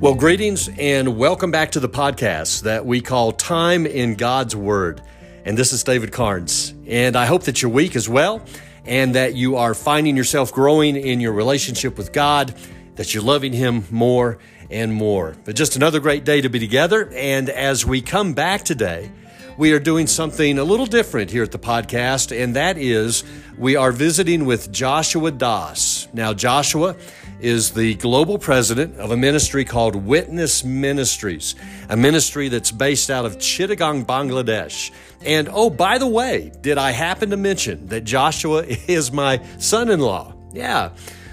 Well, 0.00 0.14
greetings 0.14 0.70
and 0.78 1.18
welcome 1.18 1.50
back 1.50 1.72
to 1.72 1.80
the 1.80 1.86
podcast 1.86 2.62
that 2.62 2.86
we 2.86 3.02
call 3.02 3.32
Time 3.32 3.84
in 3.84 4.14
God's 4.14 4.56
Word. 4.56 5.02
And 5.44 5.58
this 5.58 5.74
is 5.74 5.84
David 5.84 6.10
Carnes. 6.10 6.72
And 6.86 7.16
I 7.16 7.26
hope 7.26 7.42
that 7.42 7.60
your 7.60 7.70
week 7.70 7.94
is 7.94 8.08
well 8.08 8.42
and 8.86 9.14
that 9.14 9.34
you 9.34 9.56
are 9.56 9.74
finding 9.74 10.16
yourself 10.16 10.54
growing 10.54 10.96
in 10.96 11.20
your 11.20 11.34
relationship 11.34 11.98
with 11.98 12.14
God, 12.14 12.54
that 12.94 13.12
you're 13.12 13.22
loving 13.22 13.52
Him 13.52 13.84
more 13.90 14.38
and 14.70 14.90
more. 14.90 15.36
But 15.44 15.54
just 15.54 15.76
another 15.76 16.00
great 16.00 16.24
day 16.24 16.40
to 16.40 16.48
be 16.48 16.58
together. 16.58 17.12
And 17.14 17.50
as 17.50 17.84
we 17.84 18.00
come 18.00 18.32
back 18.32 18.64
today, 18.64 19.12
we 19.58 19.74
are 19.74 19.78
doing 19.78 20.06
something 20.06 20.58
a 20.58 20.64
little 20.64 20.86
different 20.86 21.30
here 21.30 21.42
at 21.42 21.52
the 21.52 21.58
podcast, 21.58 22.34
and 22.34 22.56
that 22.56 22.78
is 22.78 23.22
we 23.58 23.76
are 23.76 23.92
visiting 23.92 24.46
with 24.46 24.72
Joshua 24.72 25.30
Das. 25.30 26.08
Now, 26.14 26.32
Joshua 26.32 26.96
is 27.42 27.72
the 27.72 27.94
global 27.94 28.38
president 28.38 28.96
of 28.96 29.10
a 29.10 29.16
ministry 29.16 29.64
called 29.64 29.94
Witness 29.96 30.64
Ministries, 30.64 31.54
a 31.88 31.96
ministry 31.96 32.48
that's 32.48 32.70
based 32.70 33.10
out 33.10 33.24
of 33.24 33.38
Chittagong, 33.38 34.04
Bangladesh. 34.04 34.90
And 35.22 35.48
oh, 35.50 35.70
by 35.70 35.98
the 35.98 36.06
way, 36.06 36.52
did 36.60 36.78
I 36.78 36.92
happen 36.92 37.30
to 37.30 37.36
mention 37.36 37.88
that 37.88 38.04
Joshua 38.04 38.64
is 38.88 39.12
my 39.12 39.42
son 39.58 39.90
in 39.90 40.00
law? 40.00 40.34
Yeah. 40.52 40.90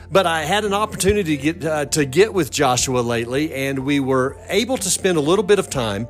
But 0.09 0.25
I 0.25 0.43
had 0.43 0.63
an 0.63 0.73
opportunity 0.73 1.35
to 1.35 1.43
get, 1.43 1.65
uh, 1.65 1.85
to 1.87 2.05
get 2.05 2.33
with 2.33 2.49
Joshua 2.49 3.01
lately, 3.01 3.53
and 3.53 3.79
we 3.79 3.99
were 3.99 4.37
able 4.47 4.77
to 4.77 4.89
spend 4.89 5.17
a 5.17 5.21
little 5.21 5.43
bit 5.43 5.59
of 5.59 5.69
time 5.69 6.07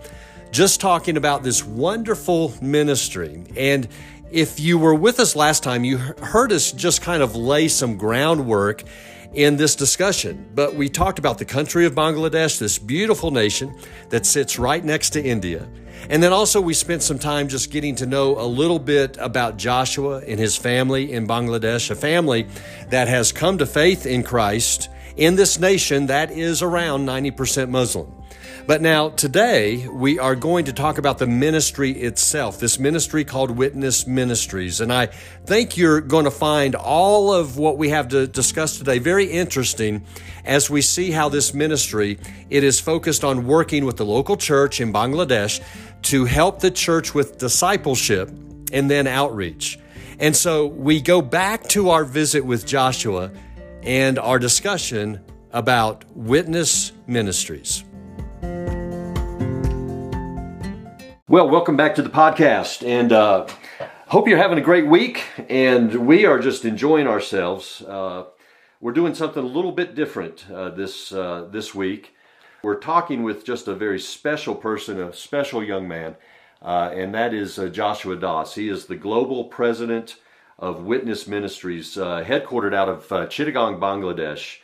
just 0.51 0.79
talking 0.79 1.17
about 1.17 1.43
this 1.43 1.63
wonderful 1.63 2.53
ministry. 2.61 3.43
And 3.55 3.87
if 4.31 4.59
you 4.59 4.77
were 4.77 4.93
with 4.93 5.19
us 5.19 5.35
last 5.35 5.63
time, 5.63 5.83
you 5.83 5.97
heard 5.97 6.51
us 6.51 6.71
just 6.71 7.01
kind 7.01 7.23
of 7.23 7.35
lay 7.35 7.67
some 7.67 7.97
groundwork 7.97 8.83
in 9.33 9.57
this 9.57 9.75
discussion. 9.75 10.49
But 10.55 10.75
we 10.75 10.89
talked 10.89 11.19
about 11.19 11.37
the 11.37 11.45
country 11.45 11.85
of 11.85 11.93
Bangladesh, 11.93 12.59
this 12.59 12.77
beautiful 12.77 13.31
nation 13.31 13.75
that 14.09 14.25
sits 14.25 14.57
right 14.57 14.83
next 14.83 15.11
to 15.11 15.23
India. 15.23 15.67
And 16.09 16.21
then 16.23 16.31
also, 16.31 16.61
we 16.61 16.73
spent 16.73 17.03
some 17.03 17.19
time 17.19 17.47
just 17.47 17.71
getting 17.71 17.95
to 17.95 18.05
know 18.05 18.39
a 18.39 18.45
little 18.45 18.79
bit 18.79 19.17
about 19.19 19.57
Joshua 19.57 20.19
and 20.19 20.39
his 20.39 20.55
family 20.55 21.11
in 21.11 21.27
Bangladesh, 21.27 21.89
a 21.91 21.95
family 21.95 22.47
that 22.89 23.07
has 23.07 23.31
come 23.31 23.57
to 23.57 23.65
faith 23.65 24.05
in 24.05 24.23
Christ 24.23 24.89
in 25.17 25.35
this 25.35 25.59
nation 25.59 26.07
that 26.07 26.31
is 26.31 26.61
around 26.61 27.05
90% 27.05 27.69
Muslim. 27.69 28.13
But 28.67 28.81
now, 28.81 29.09
today, 29.09 29.87
we 29.87 30.19
are 30.19 30.35
going 30.35 30.65
to 30.65 30.73
talk 30.73 30.97
about 30.97 31.19
the 31.19 31.25
ministry 31.25 31.91
itself, 31.91 32.59
this 32.59 32.77
ministry 32.77 33.23
called 33.23 33.49
Witness 33.49 34.05
Ministries. 34.05 34.81
And 34.81 34.91
I 34.91 35.05
think 35.45 35.77
you're 35.77 36.01
going 36.01 36.25
to 36.25 36.31
find 36.31 36.75
all 36.75 37.33
of 37.33 37.57
what 37.57 37.77
we 37.77 37.89
have 37.89 38.09
to 38.09 38.27
discuss 38.27 38.77
today 38.77 38.99
very 38.99 39.25
interesting 39.25 40.03
as 40.43 40.69
we 40.69 40.81
see 40.81 41.11
how 41.11 41.29
this 41.29 41.53
ministry, 41.53 42.19
it 42.49 42.65
is 42.65 42.81
focused 42.81 43.23
on 43.23 43.47
working 43.47 43.85
with 43.85 43.95
the 43.95 44.05
local 44.05 44.35
church 44.35 44.81
in 44.81 44.91
Bangladesh 44.91 45.61
to 46.03 46.25
help 46.25 46.59
the 46.59 46.71
church 46.71 47.15
with 47.15 47.37
discipleship 47.37 48.29
and 48.73 48.91
then 48.91 49.07
outreach. 49.07 49.79
And 50.19 50.35
so 50.35 50.65
we 50.65 50.99
go 50.99 51.21
back 51.21 51.63
to 51.69 51.91
our 51.91 52.03
visit 52.03 52.45
with 52.45 52.65
Joshua 52.65 53.31
and 53.83 54.19
our 54.19 54.39
discussion 54.39 55.23
about 55.51 56.05
witness 56.15 56.91
ministries. 57.07 57.83
Well, 61.29 61.49
welcome 61.49 61.75
back 61.75 61.95
to 61.95 62.01
the 62.01 62.09
podcast, 62.09 62.87
and 62.87 63.11
uh, 63.11 63.47
hope 64.07 64.27
you're 64.27 64.37
having 64.37 64.57
a 64.57 64.61
great 64.61 64.87
week. 64.87 65.23
And 65.49 66.07
we 66.07 66.25
are 66.25 66.39
just 66.39 66.63
enjoying 66.63 67.07
ourselves. 67.07 67.81
Uh, 67.81 68.25
we're 68.79 68.93
doing 68.93 69.13
something 69.13 69.43
a 69.43 69.47
little 69.47 69.71
bit 69.71 69.93
different 69.93 70.49
uh, 70.49 70.69
this 70.69 71.11
uh, 71.11 71.47
this 71.51 71.75
week. 71.75 72.13
We're 72.63 72.79
talking 72.79 73.23
with 73.23 73.45
just 73.45 73.67
a 73.67 73.75
very 73.75 73.99
special 73.99 74.55
person, 74.55 75.01
a 75.01 75.11
special 75.13 75.63
young 75.63 75.87
man, 75.87 76.15
uh, 76.61 76.91
and 76.93 77.13
that 77.13 77.33
is 77.33 77.59
uh, 77.59 77.67
Joshua 77.67 78.15
Das. 78.15 78.55
He 78.55 78.69
is 78.69 78.85
the 78.85 78.95
global 78.95 79.45
president 79.45 80.15
of 80.59 80.83
Witness 80.83 81.27
Ministries, 81.27 81.95
headquartered 81.95 82.73
out 82.73 82.89
of 82.89 83.07
Chittagong, 83.07 83.79
Bangladesh. 83.79 84.57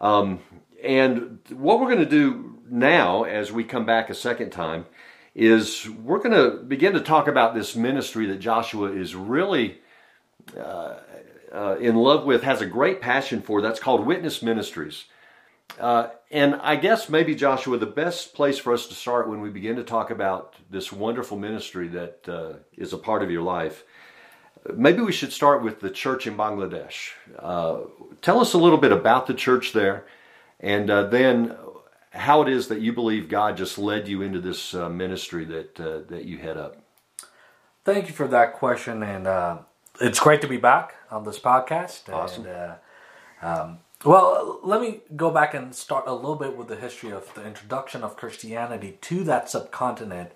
Um, 0.00 0.40
and 0.82 1.38
what 1.50 1.80
we're 1.80 1.92
going 1.92 2.04
to 2.04 2.10
do 2.10 2.58
now, 2.68 3.24
as 3.24 3.52
we 3.52 3.64
come 3.64 3.86
back 3.86 4.10
a 4.10 4.14
second 4.14 4.50
time 4.50 4.86
is 5.34 5.88
we're 6.02 6.18
going 6.18 6.32
to 6.32 6.62
begin 6.64 6.94
to 6.94 7.00
talk 7.00 7.28
about 7.28 7.54
this 7.54 7.76
ministry 7.76 8.26
that 8.26 8.38
Joshua 8.38 8.90
is 8.90 9.14
really 9.14 9.78
uh, 10.56 10.94
uh, 11.52 11.76
in 11.78 11.94
love 11.94 12.24
with, 12.24 12.42
has 12.42 12.62
a 12.62 12.66
great 12.66 13.00
passion 13.00 13.42
for. 13.42 13.60
That's 13.60 13.80
called 13.80 14.06
Witness 14.06 14.42
Ministries. 14.42 15.04
Uh, 15.78 16.08
and 16.30 16.54
I 16.56 16.76
guess 16.76 17.08
maybe, 17.08 17.34
Joshua, 17.34 17.76
the 17.76 17.86
best 17.86 18.34
place 18.34 18.58
for 18.58 18.72
us 18.72 18.86
to 18.86 18.94
start 18.94 19.28
when 19.28 19.40
we 19.40 19.50
begin 19.50 19.76
to 19.76 19.84
talk 19.84 20.10
about 20.10 20.56
this 20.70 20.90
wonderful 20.90 21.36
ministry 21.36 21.88
that 21.88 22.28
uh, 22.28 22.52
is 22.76 22.92
a 22.92 22.98
part 22.98 23.22
of 23.22 23.30
your 23.30 23.42
life, 23.42 23.84
maybe 24.74 25.02
we 25.02 25.12
should 25.12 25.32
start 25.32 25.62
with 25.62 25.80
the 25.80 25.90
church 25.90 26.26
in 26.26 26.36
Bangladesh. 26.36 27.10
Uh, 27.38 27.80
tell 28.22 28.40
us 28.40 28.52
a 28.54 28.58
little 28.58 28.78
bit 28.78 28.92
about 28.92 29.26
the 29.26 29.34
church 29.34 29.72
there, 29.72 30.06
and 30.60 30.90
uh, 30.90 31.04
then 31.04 31.56
how 32.10 32.42
it 32.42 32.48
is 32.48 32.68
that 32.68 32.80
you 32.80 32.92
believe 32.92 33.28
God 33.28 33.56
just 33.56 33.78
led 33.78 34.08
you 34.08 34.22
into 34.22 34.40
this 34.40 34.74
uh, 34.74 34.88
ministry 34.88 35.44
that 35.44 35.80
uh, 35.80 36.00
that 36.08 36.24
you 36.24 36.38
head 36.38 36.56
up. 36.56 36.76
Thank 37.84 38.08
you 38.08 38.14
for 38.14 38.26
that 38.28 38.54
question, 38.54 39.02
and 39.02 39.26
uh, 39.26 39.58
it's 40.00 40.18
great 40.18 40.40
to 40.40 40.48
be 40.48 40.56
back 40.56 40.94
on 41.10 41.24
this 41.24 41.38
podcast. 41.38 42.12
Awesome. 42.12 42.46
And, 42.46 42.56
uh, 42.56 42.74
um, 43.42 43.78
well, 44.04 44.60
let 44.62 44.80
me 44.80 45.00
go 45.14 45.30
back 45.30 45.54
and 45.54 45.74
start 45.74 46.04
a 46.06 46.12
little 46.12 46.36
bit 46.36 46.56
with 46.56 46.68
the 46.68 46.76
history 46.76 47.10
of 47.10 47.32
the 47.34 47.46
introduction 47.46 48.02
of 48.02 48.16
Christianity 48.16 48.98
to 49.02 49.24
that 49.24 49.48
subcontinent. 49.48 50.32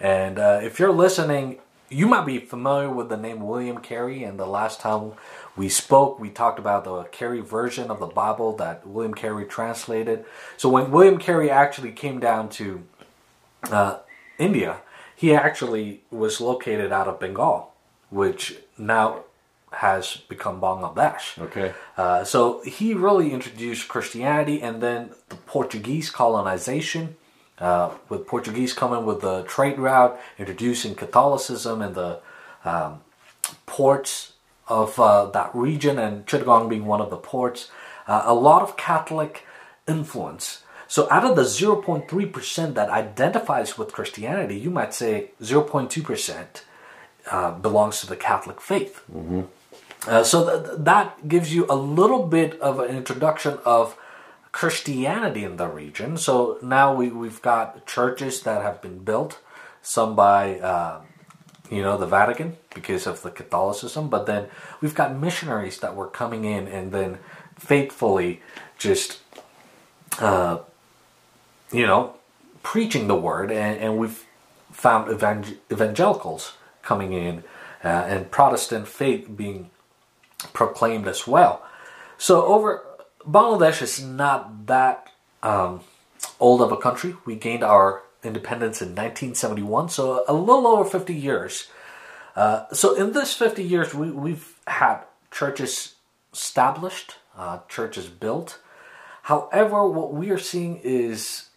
And 0.00 0.38
uh, 0.38 0.60
if 0.62 0.78
you're 0.78 0.92
listening, 0.92 1.60
you 1.88 2.06
might 2.06 2.26
be 2.26 2.38
familiar 2.38 2.90
with 2.90 3.08
the 3.08 3.16
name 3.16 3.40
William 3.40 3.78
Carey. 3.78 4.24
And 4.24 4.38
the 4.38 4.46
last 4.46 4.80
time 4.80 5.12
we 5.56 5.68
spoke, 5.68 6.18
we 6.18 6.30
talked 6.30 6.58
about 6.58 6.84
the 6.84 7.04
Carey 7.04 7.40
version 7.40 7.90
of 7.90 8.00
the 8.00 8.06
Bible 8.06 8.56
that 8.56 8.86
William 8.86 9.14
Carey 9.14 9.44
translated. 9.44 10.24
So 10.56 10.68
when 10.68 10.90
William 10.90 11.18
Carey 11.18 11.50
actually 11.50 11.92
came 11.92 12.20
down 12.20 12.48
to 12.50 12.82
uh, 13.70 13.98
India, 14.38 14.78
he 15.14 15.34
actually 15.34 16.02
was 16.10 16.40
located 16.40 16.92
out 16.92 17.08
of 17.08 17.20
Bengal, 17.20 17.72
which 18.10 18.56
now 18.76 19.24
has 19.72 20.16
become 20.28 20.60
Bangladesh. 20.60 21.38
Okay. 21.38 21.72
Uh, 21.96 22.24
so 22.24 22.62
he 22.62 22.94
really 22.94 23.32
introduced 23.32 23.88
Christianity 23.88 24.60
and 24.62 24.80
then 24.80 25.10
the 25.28 25.36
Portuguese 25.36 26.10
colonization. 26.10 27.16
Uh, 27.58 27.92
with 28.08 28.26
Portuguese 28.26 28.72
coming 28.72 29.06
with 29.06 29.20
the 29.20 29.44
trade 29.44 29.78
route, 29.78 30.18
introducing 30.38 30.94
Catholicism 30.94 31.82
in 31.82 31.92
the 31.92 32.18
um, 32.64 33.00
ports 33.64 34.32
of 34.66 34.98
uh, 34.98 35.26
that 35.26 35.54
region, 35.54 35.98
and 35.98 36.26
Chittagong 36.26 36.68
being 36.68 36.86
one 36.86 37.00
of 37.00 37.10
the 37.10 37.16
ports, 37.16 37.70
uh, 38.08 38.22
a 38.24 38.34
lot 38.34 38.62
of 38.62 38.76
Catholic 38.76 39.46
influence. 39.86 40.64
So, 40.88 41.08
out 41.10 41.24
of 41.24 41.36
the 41.36 41.42
0.3% 41.42 42.74
that 42.74 42.90
identifies 42.90 43.78
with 43.78 43.92
Christianity, 43.92 44.56
you 44.56 44.70
might 44.70 44.94
say 44.94 45.30
0.2% 45.40 46.46
uh, 47.30 47.50
belongs 47.52 48.00
to 48.00 48.06
the 48.06 48.16
Catholic 48.16 48.60
faith. 48.60 49.02
Mm-hmm. 49.12 49.42
Uh, 50.06 50.22
so, 50.22 50.62
th- 50.62 50.78
that 50.78 51.28
gives 51.28 51.54
you 51.54 51.66
a 51.68 51.76
little 51.76 52.26
bit 52.26 52.60
of 52.60 52.80
an 52.80 52.94
introduction 52.94 53.58
of 53.64 53.96
Christianity 54.54 55.42
in 55.42 55.56
the 55.56 55.66
region. 55.66 56.16
So, 56.16 56.58
now 56.62 56.94
we, 56.94 57.10
we've 57.10 57.42
got 57.42 57.86
churches 57.86 58.42
that 58.42 58.62
have 58.62 58.80
been 58.80 59.00
built, 59.00 59.40
some 59.82 60.14
by 60.14 60.60
uh, 60.60 61.00
you 61.70 61.82
know, 61.82 61.98
the 61.98 62.06
Vatican 62.06 62.56
because 62.72 63.04
of 63.06 63.22
the 63.22 63.32
Catholicism, 63.32 64.08
but 64.08 64.26
then 64.26 64.46
we've 64.80 64.94
got 64.94 65.16
missionaries 65.16 65.78
that 65.80 65.96
were 65.96 66.06
coming 66.06 66.44
in 66.44 66.68
and 66.68 66.92
then 66.92 67.18
faithfully 67.58 68.42
just, 68.78 69.20
uh, 70.20 70.58
you 71.72 71.86
know, 71.86 72.14
preaching 72.62 73.08
the 73.08 73.16
word, 73.16 73.50
and, 73.50 73.80
and 73.80 73.98
we've 73.98 74.24
found 74.70 75.10
evangel- 75.10 75.56
evangelicals 75.72 76.52
coming 76.82 77.12
in 77.12 77.42
uh, 77.82 77.88
and 77.88 78.30
Protestant 78.30 78.86
faith 78.86 79.28
being 79.34 79.70
proclaimed 80.52 81.08
as 81.08 81.26
well. 81.26 81.62
So 82.18 82.44
over 82.44 82.84
Bangladesh 83.28 83.82
is 83.82 84.02
not 84.02 84.66
that 84.66 85.10
um, 85.42 85.80
old 86.40 86.60
of 86.60 86.72
a 86.72 86.76
country. 86.76 87.16
We 87.24 87.36
gained 87.36 87.62
our 87.62 88.02
independence 88.22 88.80
in 88.80 88.88
1971, 88.88 89.88
so 89.90 90.24
a 90.26 90.32
little 90.32 90.66
over 90.66 90.88
50 90.88 91.14
years. 91.14 91.68
Uh, 92.36 92.64
so 92.72 92.94
in 92.94 93.12
this 93.12 93.34
50 93.34 93.62
years, 93.62 93.94
we, 93.94 94.10
we've 94.10 94.58
had 94.66 95.00
churches 95.30 95.94
established, 96.32 97.16
uh, 97.36 97.60
churches 97.68 98.08
built. 98.08 98.58
However, 99.22 99.88
what 99.88 100.12
we 100.12 100.30
are 100.30 100.38
seeing 100.38 100.80
is 100.82 101.48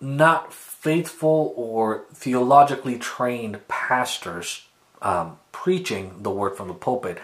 not 0.00 0.52
faithful 0.52 1.52
or 1.56 2.04
theologically 2.12 2.98
trained 2.98 3.66
pastors 3.68 4.66
um, 5.00 5.38
preaching 5.52 6.22
the 6.22 6.30
word 6.30 6.56
from 6.56 6.68
the 6.68 6.74
pulpit. 6.74 7.18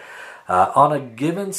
Uh, 0.47 0.71
on 0.75 0.91
a 0.91 0.99
given 0.99 1.51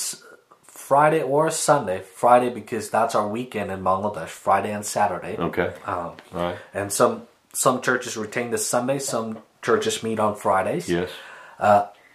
Friday 0.86 1.20
or 1.20 1.50
Sunday. 1.50 2.00
Friday 2.00 2.48
because 2.48 2.90
that's 2.90 3.16
our 3.16 3.26
weekend 3.26 3.72
in 3.72 3.82
Bangladesh. 3.82 4.28
Friday 4.28 4.70
and 4.72 4.86
Saturday. 4.86 5.36
Okay. 5.36 5.74
Um, 5.84 6.12
right. 6.30 6.56
and 6.72 6.92
some 6.92 7.26
some 7.52 7.82
churches 7.82 8.16
retain 8.16 8.52
the 8.52 8.58
Sunday. 8.58 9.00
Some 9.00 9.38
churches 9.62 10.04
meet 10.04 10.20
on 10.20 10.36
Fridays. 10.36 10.88
Yes. 10.88 11.10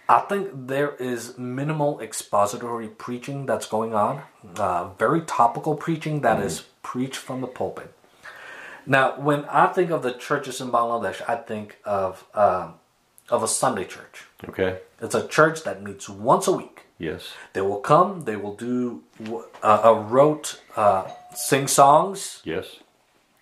I 0.08 0.20
think 0.20 0.48
there 0.68 0.94
is 0.96 1.36
minimal 1.36 2.00
expository 2.00 2.88
preaching 2.88 3.44
that's 3.44 3.66
going 3.66 3.94
on. 3.94 4.22
Uh, 4.56 4.88
very 4.98 5.20
topical 5.20 5.74
preaching 5.74 6.22
that 6.22 6.40
is 6.42 6.64
preached 6.82 7.16
from 7.16 7.42
the 7.42 7.46
pulpit. 7.46 7.94
Now, 8.86 9.20
when 9.20 9.44
I 9.46 9.66
think 9.66 9.90
of 9.90 10.02
the 10.02 10.12
churches 10.12 10.60
in 10.62 10.70
Bangladesh, 10.70 11.20
I 11.28 11.36
think 11.36 11.76
of 11.84 12.24
um, 12.34 12.74
of 13.28 13.42
a 13.42 13.48
Sunday 13.48 13.84
church. 13.84 14.24
Okay. 14.48 14.78
It's 15.00 15.14
a 15.14 15.28
church 15.28 15.62
that 15.64 15.82
meets 15.82 16.08
once 16.08 16.46
a 16.46 16.52
week. 16.52 16.71
Yes. 17.02 17.32
They 17.52 17.60
will 17.60 17.80
come. 17.80 18.20
They 18.22 18.36
will 18.36 18.54
do 18.54 19.02
uh, 19.60 19.80
a 19.82 19.92
rote 19.92 20.60
uh, 20.76 21.10
sing 21.34 21.66
songs. 21.66 22.40
Yes. 22.44 22.76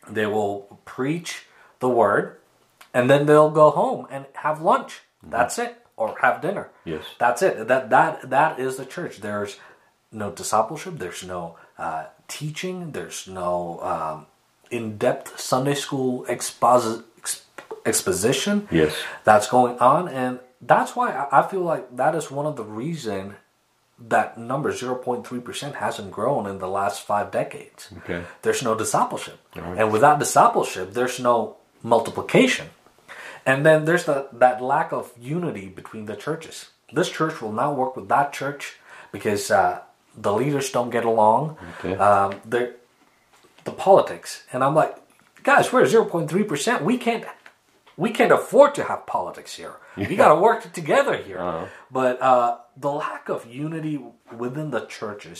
They 0.08 0.24
will 0.24 0.80
preach 0.86 1.44
the 1.78 1.88
word, 1.90 2.38
and 2.94 3.10
then 3.10 3.26
they'll 3.26 3.50
go 3.50 3.68
home 3.70 4.06
and 4.10 4.24
have 4.44 4.62
lunch. 4.62 5.02
That's 5.22 5.58
it, 5.58 5.76
or 5.98 6.16
have 6.22 6.40
dinner. 6.40 6.70
Yes. 6.86 7.04
That's 7.18 7.42
it. 7.42 7.68
That 7.68 7.90
that 7.90 8.30
that 8.30 8.58
is 8.58 8.76
the 8.78 8.86
church. 8.86 9.20
There's 9.20 9.58
no 10.10 10.30
discipleship. 10.30 10.94
There's 10.98 11.22
no 11.22 11.56
uh, 11.76 12.06
teaching. 12.28 12.92
There's 12.92 13.28
no 13.28 13.78
um, 13.82 14.26
in-depth 14.70 15.38
Sunday 15.38 15.74
school 15.74 16.24
exposi- 16.30 17.04
ex- 17.18 17.44
exposition. 17.84 18.68
Yes. 18.70 18.94
That's 19.24 19.48
going 19.48 19.78
on, 19.78 20.08
and 20.08 20.40
that's 20.62 20.96
why 20.96 21.12
I 21.12 21.40
I 21.40 21.42
feel 21.46 21.60
like 21.72 21.94
that 21.96 22.14
is 22.14 22.30
one 22.30 22.46
of 22.46 22.56
the 22.56 22.64
reason 22.64 23.36
that 24.08 24.38
number 24.38 24.72
0.3% 24.72 25.74
hasn't 25.74 26.10
grown 26.10 26.46
in 26.46 26.58
the 26.58 26.68
last 26.68 27.02
five 27.02 27.30
decades. 27.30 27.90
Okay. 27.98 28.22
There's 28.42 28.62
no 28.62 28.74
discipleship. 28.74 29.38
right. 29.56 29.78
And 29.78 29.92
without 29.92 30.18
discipleship, 30.18 30.94
there's 30.94 31.20
no 31.20 31.56
multiplication. 31.82 32.68
And 33.44 33.64
then 33.64 33.84
there's 33.84 34.04
the, 34.04 34.28
that 34.32 34.62
lack 34.62 34.92
of 34.92 35.12
unity 35.18 35.66
between 35.66 36.06
the 36.06 36.16
churches. 36.16 36.70
This 36.92 37.10
church 37.10 37.40
will 37.40 37.52
not 37.52 37.76
work 37.76 37.96
with 37.96 38.08
that 38.08 38.32
church 38.32 38.76
because 39.12 39.50
uh, 39.50 39.80
the 40.16 40.32
leaders 40.32 40.70
don't 40.70 40.90
get 40.90 41.04
along. 41.04 41.56
Okay. 41.78 41.94
Um, 41.96 42.40
the 43.64 43.72
politics. 43.72 44.44
And 44.52 44.62
I'm 44.64 44.74
like, 44.74 44.96
guys, 45.42 45.72
we're 45.72 45.84
0.3%. 45.84 46.82
We 46.82 46.98
can't 46.98 47.24
we 48.00 48.10
can't 48.10 48.32
afford 48.32 48.74
to 48.76 48.84
have 48.84 49.00
politics 49.06 49.52
here. 49.56 49.74
We 49.96 50.16
got 50.16 50.28
to 50.34 50.40
work 50.48 50.72
together 50.72 51.16
here. 51.28 51.38
But 51.90 52.14
uh, 52.22 52.58
the 52.76 52.90
lack 52.90 53.28
of 53.28 53.46
unity 53.46 53.96
within 54.36 54.70
the 54.70 54.82
churches 54.86 55.38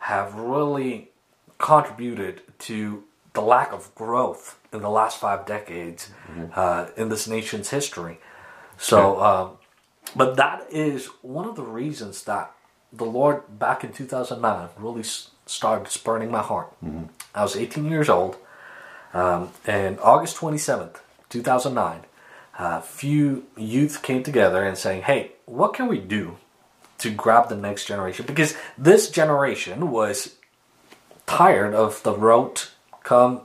have 0.00 0.34
really 0.34 1.10
contributed 1.58 2.42
to 2.68 3.04
the 3.32 3.40
lack 3.40 3.72
of 3.72 3.94
growth 3.94 4.44
in 4.74 4.80
the 4.82 4.90
last 4.90 5.18
five 5.18 5.46
decades 5.46 6.10
uh, 6.54 6.86
in 6.96 7.08
this 7.08 7.26
nation's 7.26 7.70
history. 7.70 8.18
So, 8.76 8.98
um, 9.28 9.46
but 10.14 10.36
that 10.36 10.66
is 10.70 11.06
one 11.22 11.46
of 11.48 11.56
the 11.56 11.62
reasons 11.82 12.24
that 12.24 12.52
the 12.92 13.04
Lord 13.06 13.42
back 13.58 13.84
in 13.84 13.92
2009 13.92 14.68
really 14.76 15.04
started 15.46 15.88
spurning 15.88 16.30
my 16.30 16.42
heart. 16.42 16.68
I 17.34 17.42
was 17.42 17.56
18 17.56 17.86
years 17.90 18.08
old, 18.10 18.36
um, 19.14 19.50
and 19.66 19.98
August 20.00 20.36
27th, 20.36 20.96
2009, 21.32 22.02
a 22.58 22.82
few 22.82 23.46
youth 23.56 24.02
came 24.02 24.22
together 24.22 24.62
and 24.62 24.76
saying, 24.76 25.02
"Hey, 25.02 25.32
what 25.46 25.74
can 25.74 25.88
we 25.88 25.98
do 25.98 26.36
to 26.98 27.10
grab 27.10 27.48
the 27.48 27.56
next 27.56 27.86
generation?" 27.86 28.26
Because 28.26 28.54
this 28.76 29.10
generation 29.10 29.90
was 29.90 30.36
tired 31.26 31.74
of 31.74 32.02
the 32.02 32.14
rote, 32.14 32.72
come, 33.02 33.40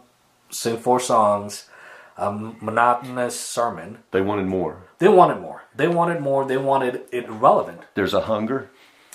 sing 0.49 0.77
four 0.77 0.99
songs, 0.99 1.69
a 2.17 2.31
monotonous 2.31 3.39
sermon. 3.39 3.99
They 4.11 4.21
wanted 4.21 4.47
more. 4.47 4.83
They 4.99 5.07
wanted 5.07 5.39
more. 5.39 5.63
They 5.75 5.87
wanted 5.87 6.21
more. 6.21 6.45
They 6.45 6.57
wanted 6.57 7.03
it 7.11 7.29
relevant. 7.29 7.81
There's 7.93 8.13
a 8.13 8.21
hunger. 8.21 8.69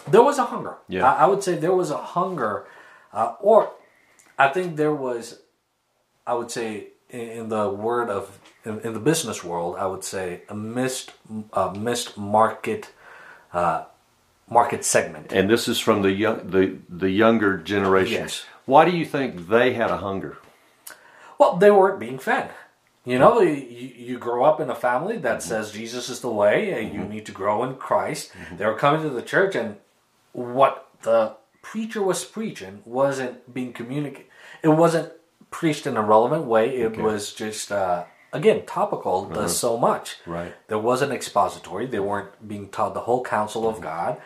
There 0.08 0.22
was 0.22 0.38
a 0.38 0.44
hunger. 0.44 0.76
Yeah. 0.88 1.06
I, 1.06 1.24
I 1.24 1.26
would 1.26 1.42
say 1.42 1.56
there 1.56 1.74
was 1.74 1.90
a 1.90 1.98
hunger, 1.98 2.64
uh, 3.12 3.34
or 3.40 3.72
I 4.38 4.48
think 4.48 4.76
there 4.76 4.94
was, 4.94 5.40
I 6.26 6.34
would 6.34 6.50
say, 6.50 6.88
in, 7.10 7.20
in 7.20 7.48
the 7.48 7.68
word 7.68 8.08
of 8.08 8.38
in, 8.64 8.80
in 8.80 8.92
the 8.92 9.00
business 9.00 9.42
world, 9.44 9.76
I 9.76 9.86
would 9.86 10.04
say 10.04 10.42
a 10.48 10.54
missed 10.54 11.12
uh, 11.52 11.70
missed 11.70 12.16
market 12.16 12.90
uh, 13.52 13.84
market 14.48 14.84
segment. 14.84 15.32
And 15.32 15.48
this 15.48 15.68
is 15.68 15.78
from 15.78 16.02
the 16.02 16.12
young, 16.12 16.50
the 16.50 16.78
the 16.88 17.10
younger 17.10 17.58
generation. 17.58 18.22
Yes. 18.22 18.44
Why 18.66 18.84
do 18.84 18.96
you 18.96 19.04
think 19.04 19.48
they 19.48 19.72
had 19.74 19.90
a 19.90 19.98
hunger? 19.98 20.38
Well, 21.38 21.56
they 21.56 21.70
weren't 21.70 21.98
being 21.98 22.18
fed. 22.18 22.50
You 23.04 23.18
know, 23.18 23.40
you, 23.40 23.50
you 23.52 24.18
grow 24.18 24.44
up 24.44 24.60
in 24.60 24.70
a 24.70 24.76
family 24.76 25.18
that 25.18 25.42
says 25.42 25.72
Jesus 25.72 26.08
is 26.08 26.20
the 26.20 26.30
way, 26.30 26.70
and 26.70 26.94
you 26.94 27.02
need 27.02 27.26
to 27.26 27.32
grow 27.32 27.64
in 27.64 27.74
Christ. 27.74 28.30
They 28.56 28.64
were 28.64 28.76
coming 28.76 29.02
to 29.02 29.10
the 29.10 29.22
church, 29.22 29.56
and 29.56 29.76
what 30.32 30.86
the 31.02 31.34
preacher 31.62 32.00
was 32.00 32.24
preaching 32.24 32.82
wasn't 32.84 33.52
being 33.52 33.72
communicated. 33.72 34.26
It 34.62 34.68
wasn't 34.68 35.12
preached 35.50 35.84
in 35.84 35.96
a 35.96 36.02
relevant 36.02 36.44
way. 36.44 36.76
It 36.76 36.96
was 36.96 37.32
just, 37.32 37.72
uh, 37.72 38.04
again, 38.32 38.64
topical 38.66 39.26
does 39.26 39.36
uh-huh. 39.36 39.48
so 39.48 39.76
much. 39.76 40.16
Right. 40.26 40.54
There 40.68 40.78
wasn't 40.78 41.12
expository. 41.12 41.86
They 41.86 42.00
weren't 42.00 42.46
being 42.46 42.68
taught 42.68 42.94
the 42.94 43.00
whole 43.00 43.22
counsel 43.22 43.68
of 43.68 43.76
mm-hmm. 43.76 43.84
God. 43.84 44.22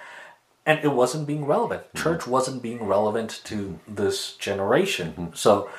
And 0.65 0.85
it 0.85 0.93
wasn't 0.93 1.27
being 1.27 1.45
relevant. 1.45 1.83
Mm-hmm. 1.83 2.03
Church 2.03 2.27
wasn't 2.27 2.63
being 2.63 2.85
relevant 2.85 3.41
to 3.45 3.57
mm-hmm. 3.57 3.95
this 3.95 4.35
generation. 4.37 5.33
So 5.35 5.71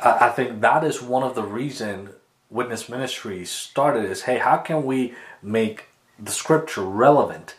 I, 0.00 0.26
I 0.26 0.30
think 0.30 0.60
that 0.60 0.84
is 0.84 1.02
one 1.02 1.22
of 1.22 1.34
the 1.34 1.42
reason 1.42 2.10
witness 2.50 2.88
ministry 2.88 3.44
started 3.44 4.04
is 4.04 4.22
hey 4.22 4.38
how 4.38 4.56
can 4.56 4.84
we 4.84 5.14
make 5.42 5.86
the 6.18 6.30
scripture 6.30 6.82
relevant 6.82 7.56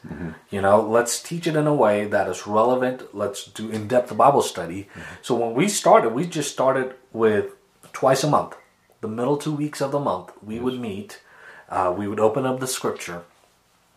you 0.50 0.62
know 0.62 0.82
let's 0.82 1.22
teach 1.22 1.46
it 1.46 1.56
in 1.56 1.68
a 1.68 1.74
way 1.74 2.06
that 2.06 2.28
is 2.30 2.48
relevant 2.48 3.14
let's 3.14 3.46
do 3.46 3.70
in-depth 3.70 4.16
bible 4.16 4.42
study 4.42 4.88
so 5.22 5.36
when 5.36 5.54
we 5.54 5.68
started 5.68 6.14
we 6.14 6.26
just 6.26 6.52
started 6.52 6.96
with 7.12 7.52
twice 7.92 8.24
a 8.24 8.30
month 8.30 8.56
the 9.02 9.08
middle 9.08 9.38
two 9.38 9.54
weeks 9.54 9.82
of 9.82 9.92
the 9.92 10.00
month 10.00 10.32
we 10.44 10.60
would 10.60 10.80
meet 10.80 11.22
uh, 11.70 11.94
we 11.96 12.08
would 12.08 12.20
open 12.20 12.46
up 12.46 12.60
the 12.60 12.68
scripture 12.68 13.24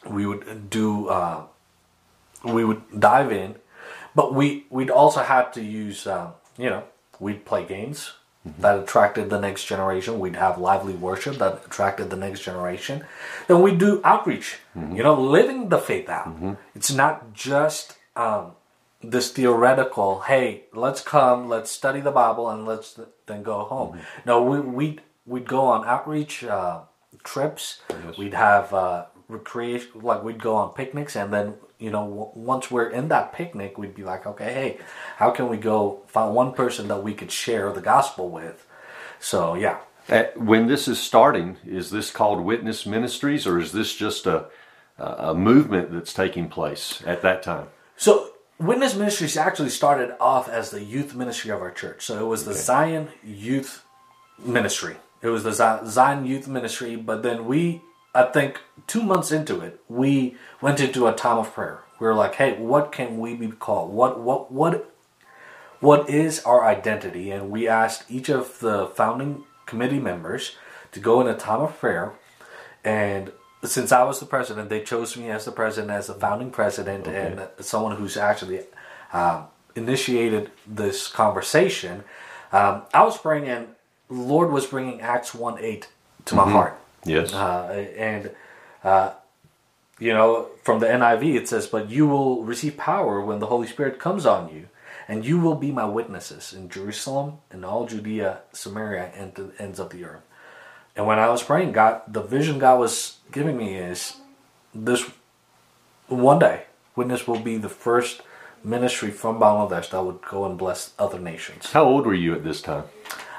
we 0.07 0.27
would 0.27 0.71
do 0.71 1.09
uh, 1.09 1.43
we 2.45 2.65
would 2.65 2.83
dive 2.99 3.33
in 3.33 3.55
but 4.15 4.35
we 4.35 4.67
we'd 4.71 4.91
also 4.91 5.23
have 5.23 5.53
to 5.53 5.63
use 5.63 6.07
um, 6.07 6.33
you 6.59 6.69
know 6.71 6.85
we'd 7.19 7.45
play 7.45 7.65
games 7.65 8.13
that 8.59 8.79
attracted 8.79 9.29
the 9.29 9.39
next 9.39 9.67
generation 9.67 10.19
we'd 10.19 10.37
have 10.37 10.59
lively 10.59 10.95
worship 10.95 11.37
that 11.37 11.63
attracted 11.67 12.09
the 12.09 12.17
next 12.17 12.41
generation 12.41 13.05
then 13.49 13.61
we 13.61 13.73
do 13.75 14.01
outreach 14.03 14.59
you 14.75 15.03
know 15.03 15.15
living 15.21 15.69
the 15.69 15.79
faith 15.79 16.09
out. 16.09 16.29
It's 16.75 16.91
not 16.91 17.35
just 17.35 17.97
um, 18.17 18.53
this 19.03 19.31
theoretical 19.31 20.21
hey 20.21 20.65
let's 20.75 21.01
come 21.01 21.49
let's 21.49 21.71
study 21.71 22.01
the 22.01 22.11
bible 22.11 22.51
and 22.51 22.67
let's 22.67 22.95
th- 22.95 23.09
then 23.27 23.43
go 23.43 23.65
home. 23.65 23.99
No 24.27 24.43
we, 24.43 24.61
we'd, 24.61 25.01
we'd 25.27 25.49
go 25.49 25.63
on 25.63 25.87
outreach 25.87 26.45
uh, 26.45 26.83
trips. 27.25 27.81
We'd 28.19 28.35
have 28.35 28.75
uh, 28.75 29.07
recreation 29.29 29.91
like 30.03 30.23
we'd 30.23 30.43
go 30.43 30.57
on 30.57 30.75
picnics 30.75 31.17
and 31.17 31.33
then 31.33 31.55
you 31.79 31.91
know 31.91 32.07
w- 32.07 32.31
once 32.35 32.71
we're 32.71 32.91
in 32.91 33.09
that 33.09 33.33
picnic 33.33 33.79
we'd 33.79 33.95
be 33.95 34.03
like 34.03 34.27
okay 34.27 34.53
hey 34.53 34.79
how 35.17 35.31
can 35.31 35.49
we 35.49 35.57
go 35.57 36.03
find 36.07 36.35
one 36.35 36.53
person 36.53 36.89
that 36.89 37.03
we 37.03 37.15
could 37.15 37.31
share 37.33 37.73
the 37.73 37.81
gospel 37.81 38.29
with? 38.29 38.67
So 39.19 39.55
yeah. 39.55 39.79
At, 40.09 40.37
when 40.37 40.67
this 40.67 40.89
is 40.89 40.99
starting, 40.99 41.59
is 41.65 41.91
this 41.91 42.11
called 42.11 42.41
Witness 42.41 42.85
Ministries, 42.87 43.47
or 43.47 43.59
is 43.59 43.73
this 43.73 43.95
just 43.95 44.27
a 44.27 44.47
a 44.99 45.05
a 45.31 45.35
movement 45.35 45.93
that's 45.93 46.13
taking 46.13 46.49
place 46.49 47.03
at 47.07 47.23
that 47.23 47.43
time? 47.43 47.69
So 47.97 48.30
Witness 48.61 48.95
Ministries 48.95 49.39
actually 49.39 49.71
started 49.71 50.15
off 50.21 50.47
as 50.47 50.71
the 50.71 50.85
youth 50.85 51.15
ministry 51.15 51.51
of 51.51 51.63
our 51.63 51.71
church. 51.71 52.05
So 52.05 52.21
it 52.21 52.29
was 52.29 52.45
the 52.45 52.53
Zion 52.53 53.09
Youth 53.25 53.83
Ministry. 54.39 54.97
It 55.23 55.29
was 55.29 55.45
the 55.45 55.53
Zion 55.87 56.27
Youth 56.27 56.47
Ministry, 56.47 56.95
but 56.95 57.23
then 57.23 57.47
we, 57.47 57.81
I 58.15 58.25
think, 58.25 58.61
two 58.87 59.03
months 59.03 59.33
into 59.33 59.63
it, 59.63 59.81
we 59.89 60.37
went 60.61 60.79
into 60.79 61.07
a 61.07 61.15
time 61.15 61.39
of 61.39 61.55
prayer. 61.55 61.81
We 61.99 62.07
were 62.07 62.15
like, 62.15 62.35
"Hey, 62.35 62.59
what 62.59 62.93
can 62.93 63.19
we 63.19 63.35
be 63.35 63.49
called? 63.49 63.95
What 63.95 64.21
what 64.21 64.53
what 64.53 64.93
what 65.81 66.11
is 66.11 66.45
our 66.45 66.63
identity?" 66.63 67.31
And 67.31 67.51
we 67.51 67.67
asked 67.67 68.11
each 68.11 68.29
of 68.29 68.61
the 68.61 68.89
founding 68.89 69.45
committee 69.65 70.01
members 70.01 70.57
to 70.93 71.01
go 71.01 71.23
in 71.23 71.29
a 71.29 71.35
time 71.35 71.63
of 71.63 71.79
prayer 71.79 72.13
and 72.85 73.33
since 73.65 73.93
I 73.93 74.03
was 74.05 74.21
the 74.21 74.27
president, 74.27 74.69
they 74.71 74.83
chose 74.83 75.17
me 75.17 75.31
as 75.31 75.45
the 75.45 75.53
president, 75.53 75.91
as 75.93 76.07
the 76.07 76.15
founding 76.15 76.51
president, 76.51 77.07
and 77.07 77.47
someone 77.61 77.97
who's 77.97 78.17
actually 78.17 78.61
um, 79.13 79.45
initiated 79.77 80.51
this 80.67 81.09
conversation. 81.09 82.05
Um, 82.53 82.83
I 82.95 83.03
was 83.05 83.19
praying, 83.19 83.47
and 83.49 83.69
Lord 84.09 84.51
was 84.51 84.67
bringing 84.67 85.01
Acts 85.01 85.35
one 85.35 85.59
eight 85.59 85.89
to 86.27 86.35
my 86.35 86.49
heart, 86.51 86.79
Yes. 87.05 87.33
uh, 87.33 87.87
and 87.97 88.31
uh, 88.83 89.13
you 89.99 90.13
know, 90.15 90.49
from 90.65 90.81
the 90.81 90.87
NIV, 90.87 91.35
it 91.37 91.49
says, 91.49 91.67
But 91.67 91.91
you 91.91 92.07
will 92.07 92.43
receive 92.43 92.77
power 92.79 93.21
when 93.21 93.39
the 93.39 93.47
Holy 93.47 93.67
Spirit 93.67 93.99
comes 93.99 94.25
on 94.27 94.53
you, 94.55 94.69
and 95.07 95.25
you 95.25 95.39
will 95.39 95.55
be 95.55 95.71
my 95.71 95.85
witnesses 95.85 96.53
in 96.55 96.71
Jerusalem 96.71 97.39
and 97.51 97.65
all 97.65 97.87
Judea, 97.87 98.41
Samaria, 98.53 99.13
and 99.15 99.35
to 99.37 99.43
the 99.45 99.63
ends 99.63 99.79
of 99.79 99.91
the 99.91 100.05
earth. 100.05 100.23
And 100.97 101.07
when 101.07 101.19
I 101.19 101.29
was 101.29 101.43
praying, 101.43 101.73
God, 101.73 102.03
the 102.09 102.23
vision 102.23 102.59
God 102.59 102.79
was 102.81 103.19
giving 103.33 103.57
me 103.57 103.75
is 103.75 104.17
this 104.75 105.05
one 106.09 106.39
day, 106.39 106.65
witness 106.97 107.27
will 107.27 107.39
be 107.41 107.57
the 107.57 107.69
first 107.69 108.23
ministry 108.65 109.11
from 109.11 109.39
Bangladesh 109.39 109.91
that 109.91 110.03
would 110.05 110.21
go 110.23 110.45
and 110.45 110.59
bless 110.59 110.93
other 110.99 111.19
nations. 111.19 111.73
How 111.73 111.85
old 111.85 112.07
were 112.07 112.15
you 112.15 112.35
at 112.35 112.45
this 112.45 112.61
time? 112.61 112.85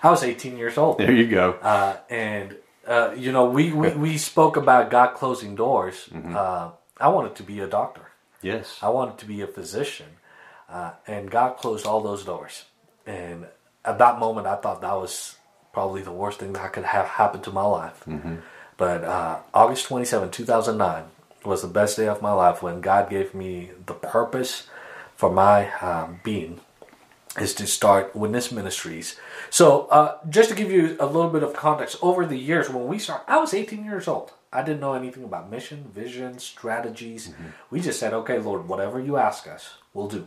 I 0.04 0.10
was 0.10 0.24
18 0.24 0.58
years 0.58 0.78
old. 0.78 0.98
There 0.98 1.12
you 1.12 1.28
go. 1.28 1.52
Uh, 1.62 1.98
and 2.10 2.56
uh, 2.88 3.14
you 3.16 3.32
know, 3.32 3.46
we, 3.46 3.72
we, 3.72 3.90
we 3.92 4.18
spoke 4.18 4.58
about 4.58 4.90
God 4.90 5.14
closing 5.14 5.54
doors. 5.56 6.10
Uh, 6.14 6.72
I 7.00 7.10
wanted 7.10 7.36
to 7.36 7.44
be 7.44 7.60
a 7.60 7.68
doctor. 7.68 8.02
yes. 8.42 8.80
I 8.82 8.90
wanted 8.90 9.18
to 9.20 9.26
be 9.26 9.42
a 9.42 9.48
physician, 9.48 10.08
uh, 10.70 10.92
and 11.06 11.30
God 11.30 11.58
closed 11.58 11.86
all 11.86 12.02
those 12.02 12.26
doors. 12.26 12.66
And 13.06 13.46
at 13.86 14.00
that 14.00 14.20
moment, 14.20 14.48
I 14.48 14.56
thought 14.56 14.82
that 14.82 14.94
was 14.94 15.36
probably 15.74 16.02
the 16.02 16.12
worst 16.12 16.40
thing 16.40 16.54
that 16.54 16.74
could 16.74 16.84
have 16.86 17.06
happened 17.08 17.44
to 17.44 17.52
my 17.52 17.64
life. 17.66 18.04
But 18.82 19.04
uh, 19.04 19.42
August 19.54 19.86
27, 19.86 20.32
2009 20.32 21.04
was 21.46 21.62
the 21.62 21.68
best 21.68 21.98
day 21.98 22.08
of 22.08 22.24
my 22.24 22.32
life 22.32 22.64
when 22.64 22.82
God 22.82 23.12
gave 23.12 23.36
me 23.36 23.70
the 23.86 23.94
purpose 23.94 24.70
for 25.16 25.32
my 25.32 25.72
um, 25.82 26.20
being 26.24 26.62
is 27.40 27.54
to 27.54 27.68
start 27.68 28.16
Witness 28.16 28.52
Ministries. 28.52 29.20
So, 29.52 29.86
uh, 29.92 30.18
just 30.28 30.50
to 30.50 30.56
give 30.56 30.72
you 30.72 30.98
a 31.00 31.06
little 31.06 31.30
bit 31.30 31.44
of 31.44 31.54
context, 31.54 32.00
over 32.02 32.26
the 32.26 32.40
years 32.40 32.72
when 32.72 32.88
we 32.88 32.98
started, 32.98 33.32
I 33.32 33.38
was 33.38 33.54
18 33.54 33.86
years 33.86 34.08
old. 34.08 34.32
I 34.52 34.64
didn't 34.64 34.80
know 34.80 34.96
anything 34.96 35.26
about 35.26 35.52
mission, 35.52 35.92
vision, 35.94 36.40
strategies. 36.40 37.36
We 37.70 37.82
just 37.82 38.00
said, 38.00 38.16
"Okay, 38.16 38.40
Lord, 38.40 38.68
whatever 38.68 39.00
you 39.00 39.16
ask 39.16 39.48
us, 39.48 39.76
we'll 39.94 40.08
do. 40.08 40.26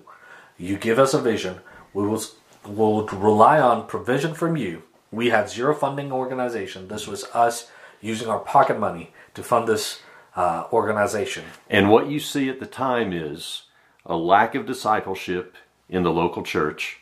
You 0.56 0.76
give 0.76 1.00
us 1.00 1.12
a 1.12 1.20
vision, 1.20 1.58
we 1.92 2.06
will 2.06 2.22
will 2.64 3.04
rely 3.08 3.58
on 3.60 3.88
provision 3.88 4.32
from 4.32 4.56
you." 4.56 4.84
We 5.10 5.30
had 5.30 5.50
zero 5.50 5.74
funding 5.74 6.12
organization. 6.12 6.86
This 6.86 7.08
was 7.08 7.24
us 7.34 7.68
using 8.04 8.28
our 8.28 8.38
pocket 8.38 8.78
money 8.78 9.12
to 9.34 9.42
fund 9.42 9.66
this 9.66 10.00
uh, 10.36 10.64
organization. 10.72 11.44
And 11.70 11.90
what 11.90 12.08
you 12.08 12.20
see 12.20 12.48
at 12.48 12.60
the 12.60 12.66
time 12.66 13.12
is 13.12 13.62
a 14.04 14.16
lack 14.16 14.54
of 14.54 14.66
discipleship 14.66 15.56
in 15.88 16.02
the 16.02 16.12
local 16.12 16.42
church, 16.42 17.00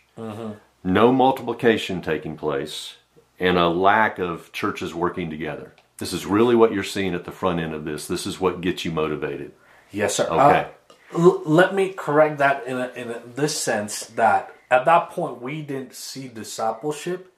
no 0.84 1.12
multiplication 1.12 2.00
taking 2.02 2.36
place, 2.36 2.96
and 3.40 3.58
a 3.58 3.68
lack 3.68 4.18
of 4.18 4.52
churches 4.52 4.94
working 4.94 5.28
together. 5.30 5.72
This 5.98 6.12
is 6.12 6.26
really 6.26 6.54
what 6.54 6.72
you're 6.72 6.84
seeing 6.84 7.14
at 7.14 7.24
the 7.24 7.32
front 7.32 7.60
end 7.60 7.74
of 7.74 7.84
this. 7.84 8.06
This 8.06 8.26
is 8.26 8.40
what 8.40 8.60
gets 8.60 8.84
you 8.84 8.90
motivated. 8.92 9.52
Yes, 9.90 10.16
sir. 10.16 10.24
Okay. 10.24 10.68
Uh, 11.14 11.18
l- 11.18 11.42
let 11.44 11.74
me 11.74 11.92
correct 11.92 12.38
that 12.38 12.66
in 12.66 12.76
a, 12.76 12.88
in 12.94 13.10
a, 13.10 13.20
this 13.34 13.58
sense 13.58 14.06
that 14.06 14.54
at 14.70 14.84
that 14.84 15.10
point 15.10 15.40
we 15.42 15.62
didn't 15.62 15.94
see 15.94 16.28
discipleship. 16.28 17.32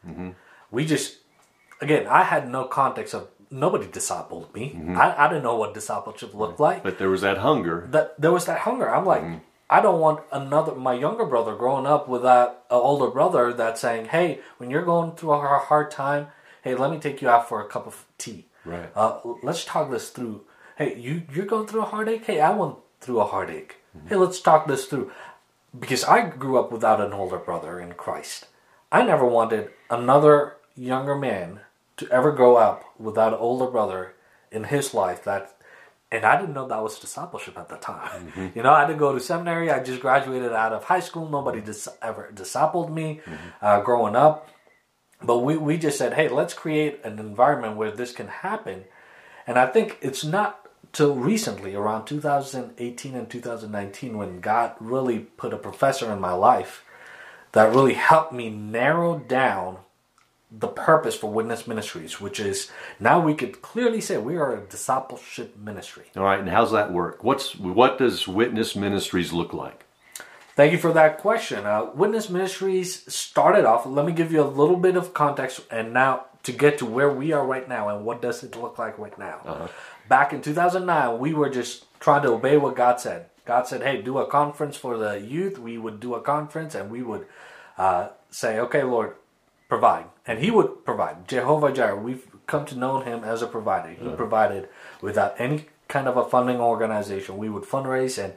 We 0.71 0.85
just, 0.87 1.19
again, 1.81 2.07
I 2.07 2.23
had 2.23 2.49
no 2.49 2.65
context 2.65 3.15
of 3.15 3.29
nobody 3.55 3.87
discipled 3.87 4.53
me. 4.53 4.73
Mm-hmm. 4.75 4.99
I, 4.99 5.25
I 5.25 5.29
didn't 5.29 5.45
know 5.45 5.57
what 5.57 5.75
discipleship 5.75 6.35
looked 6.35 6.61
like. 6.61 6.83
But 6.83 6.99
there 6.99 7.09
was 7.09 7.21
that 7.23 7.39
hunger. 7.39 7.87
That 7.91 8.21
there 8.21 8.33
was 8.33 8.47
that 8.47 8.61
hunger. 8.61 8.93
I'm 8.93 9.07
like, 9.07 9.23
mm-hmm. 9.23 9.39
I 9.71 9.81
don't 9.81 10.01
want 10.01 10.21
another 10.33 10.75
my 10.75 10.93
younger 10.93 11.25
brother 11.25 11.55
growing 11.55 11.87
up 11.87 12.09
with 12.09 12.23
that 12.23 12.65
an 12.71 12.77
older 12.77 13.11
brother 13.11 13.53
that's 13.53 13.81
saying, 13.81 14.07
"Hey, 14.07 14.41
when 14.59 14.71
you're 14.71 14.85
going 14.85 15.13
through 15.13 15.33
a 15.33 15.59
hard 15.59 15.91
time, 15.91 16.29
hey, 16.63 16.75
let 16.75 16.91
me 16.91 16.99
take 16.99 17.23
you 17.23 17.29
out 17.29 17.49
for 17.49 17.61
a 17.61 17.69
cup 17.69 17.87
of 17.87 18.05
tea. 18.19 18.47
Right. 18.65 18.91
Uh, 18.95 19.21
let's 19.43 19.65
talk 19.65 19.91
this 19.91 20.11
through. 20.11 20.43
Hey, 20.77 20.99
you 20.99 21.23
you're 21.33 21.47
going 21.47 21.67
through 21.67 21.83
a 21.83 21.87
heartache. 21.87 22.25
Hey, 22.25 22.41
I 22.41 22.51
went 22.51 22.77
through 23.01 23.21
a 23.21 23.27
heartache. 23.27 23.77
Mm-hmm. 23.97 24.09
Hey, 24.09 24.17
let's 24.17 24.41
talk 24.41 24.67
this 24.67 24.87
through. 24.87 25.13
Because 25.79 26.05
I 26.05 26.29
grew 26.29 26.59
up 26.59 26.71
without 26.71 27.01
an 27.01 27.13
older 27.13 27.39
brother 27.39 27.81
in 27.81 27.93
Christ. 27.95 28.47
I 28.93 29.03
never 29.03 29.27
wanted 29.27 29.71
another 29.91 30.57
younger 30.77 31.17
man 31.17 31.61
to 31.97 32.09
ever 32.11 32.33
grow 32.33 32.57
up 32.57 32.85
without 32.99 33.33
an 33.33 33.39
older 33.39 33.67
brother 33.71 34.15
in 34.51 34.65
his 34.65 34.95
life 34.95 35.25
that 35.25 35.55
and 36.13 36.25
I 36.25 36.39
didn't 36.41 36.55
know 36.55 36.69
that 36.69 36.81
was 36.81 37.01
discipleship 37.01 37.59
at 37.59 37.69
the 37.69 37.77
time. 37.77 38.33
You 38.55 38.63
know, 38.63 38.73
I 38.73 38.87
didn't 38.87 39.01
go 39.01 39.13
to 39.13 39.19
seminary. 39.19 39.69
I 39.71 39.83
just 39.83 40.01
graduated 40.01 40.53
out 40.53 40.73
of 40.73 40.85
high 40.85 41.01
school. 41.01 41.29
Nobody 41.29 41.61
dis- 41.61 41.89
ever 42.01 42.31
discipled 42.33 42.93
me 42.93 43.21
uh, 43.61 43.81
growing 43.81 44.15
up. 44.15 44.49
But 45.21 45.39
we, 45.39 45.57
we 45.57 45.77
just 45.77 45.99
said, 45.99 46.15
hey, 46.15 46.29
let's 46.29 46.55
create 46.55 47.01
an 47.03 47.19
environment 47.19 47.77
where 47.77 47.91
this 47.91 48.13
can 48.13 48.29
happen. 48.29 48.85
And 49.45 49.59
I 49.59 49.67
think 49.67 49.99
it's 50.03 50.23
not 50.23 50.69
till 50.93 51.17
recently, 51.17 51.75
around 51.75 52.05
2018 52.05 53.17
and 53.17 53.29
2019, 53.29 54.17
when 54.17 54.41
God 54.41 54.75
really 54.79 55.19
put 55.19 55.53
a 55.53 55.59
professor 55.59 56.13
in 56.13 56.21
my 56.21 56.33
life 56.33 56.85
that 57.53 57.75
really 57.75 57.95
helped 57.95 58.33
me 58.33 58.51
narrow 58.51 59.19
down 59.19 59.79
the 60.59 60.69
purpose 60.69 61.15
for 61.15 61.31
Witness 61.31 61.67
Ministries, 61.67 62.21
which 62.21 62.39
is 62.39 62.71
now 63.01 63.21
we 63.21 63.35
could 63.35 63.63
clearly 63.63 64.01
say 64.01 64.19
we 64.19 64.37
are 64.37 64.57
a 64.57 64.61
discipleship 64.61 65.57
ministry. 65.57 66.05
All 66.17 66.25
right, 66.25 66.39
and 66.39 66.49
how's 66.49 66.73
that 66.73 66.93
work? 66.93 67.25
What's 67.25 67.57
what 67.57 67.99
does 67.99 68.29
witness 68.29 68.77
ministries 68.77 69.33
look 69.33 69.53
like? 69.53 69.85
Thank 70.57 70.71
you 70.71 70.79
for 70.79 70.93
that 70.93 71.19
question. 71.19 71.67
Uh, 71.67 71.91
Witness 71.95 72.31
Ministries 72.31 73.13
started 73.13 73.65
off. 73.65 73.87
Let 73.87 74.07
me 74.07 74.13
give 74.13 74.31
you 74.31 74.41
a 74.41 74.47
little 74.47 74.77
bit 74.77 74.97
of 74.97 75.13
context, 75.13 75.63
and 75.71 75.93
now 75.93 76.27
to 76.45 76.53
get 76.53 76.79
to 76.79 76.87
where 76.87 77.11
we 77.11 77.33
are 77.33 77.45
right 77.45 77.69
now 77.69 77.89
and 77.89 78.05
what 78.05 78.23
does 78.23 78.45
it 78.45 78.55
look 78.55 78.79
like 78.79 78.97
right 78.99 79.19
now. 79.19 79.69
Back 80.09 80.33
in 80.33 80.43
2009, 80.43 81.19
we 81.19 81.33
were 81.33 81.49
just 81.49 81.87
trying 81.99 82.23
to 82.23 82.33
obey 82.33 82.57
what 82.57 82.77
God 82.77 83.01
said. 83.01 83.27
God 83.45 83.67
said, 83.67 83.83
"Hey, 83.83 84.01
do 84.01 84.19
a 84.19 84.27
conference 84.27 84.77
for 84.77 84.97
the 84.97 85.21
youth." 85.21 85.59
We 85.59 85.77
would 85.77 85.99
do 85.99 86.15
a 86.15 86.21
conference, 86.21 86.75
and 86.77 86.89
we 86.91 87.03
would 87.03 87.27
uh, 87.77 88.11
say, 88.31 88.61
"Okay, 88.61 88.85
Lord, 88.85 89.17
provide," 89.75 90.07
and 90.27 90.37
He 90.45 90.51
would 90.57 90.71
provide. 90.85 91.17
Jehovah 91.35 91.73
Jireh. 91.79 92.05
We've 92.09 92.27
come 92.47 92.65
to 92.67 92.77
know 92.83 92.95
Him 93.09 93.19
as 93.33 93.43
a 93.43 93.47
provider. 93.57 93.91
He 94.03 94.09
provided 94.23 94.69
without 95.01 95.33
any 95.39 95.59
kind 95.89 96.07
of 96.09 96.17
a 96.17 96.25
funding 96.35 96.61
organization. 96.61 97.39
We 97.45 97.49
would 97.55 97.67
fundraise, 97.75 98.17
and 98.23 98.33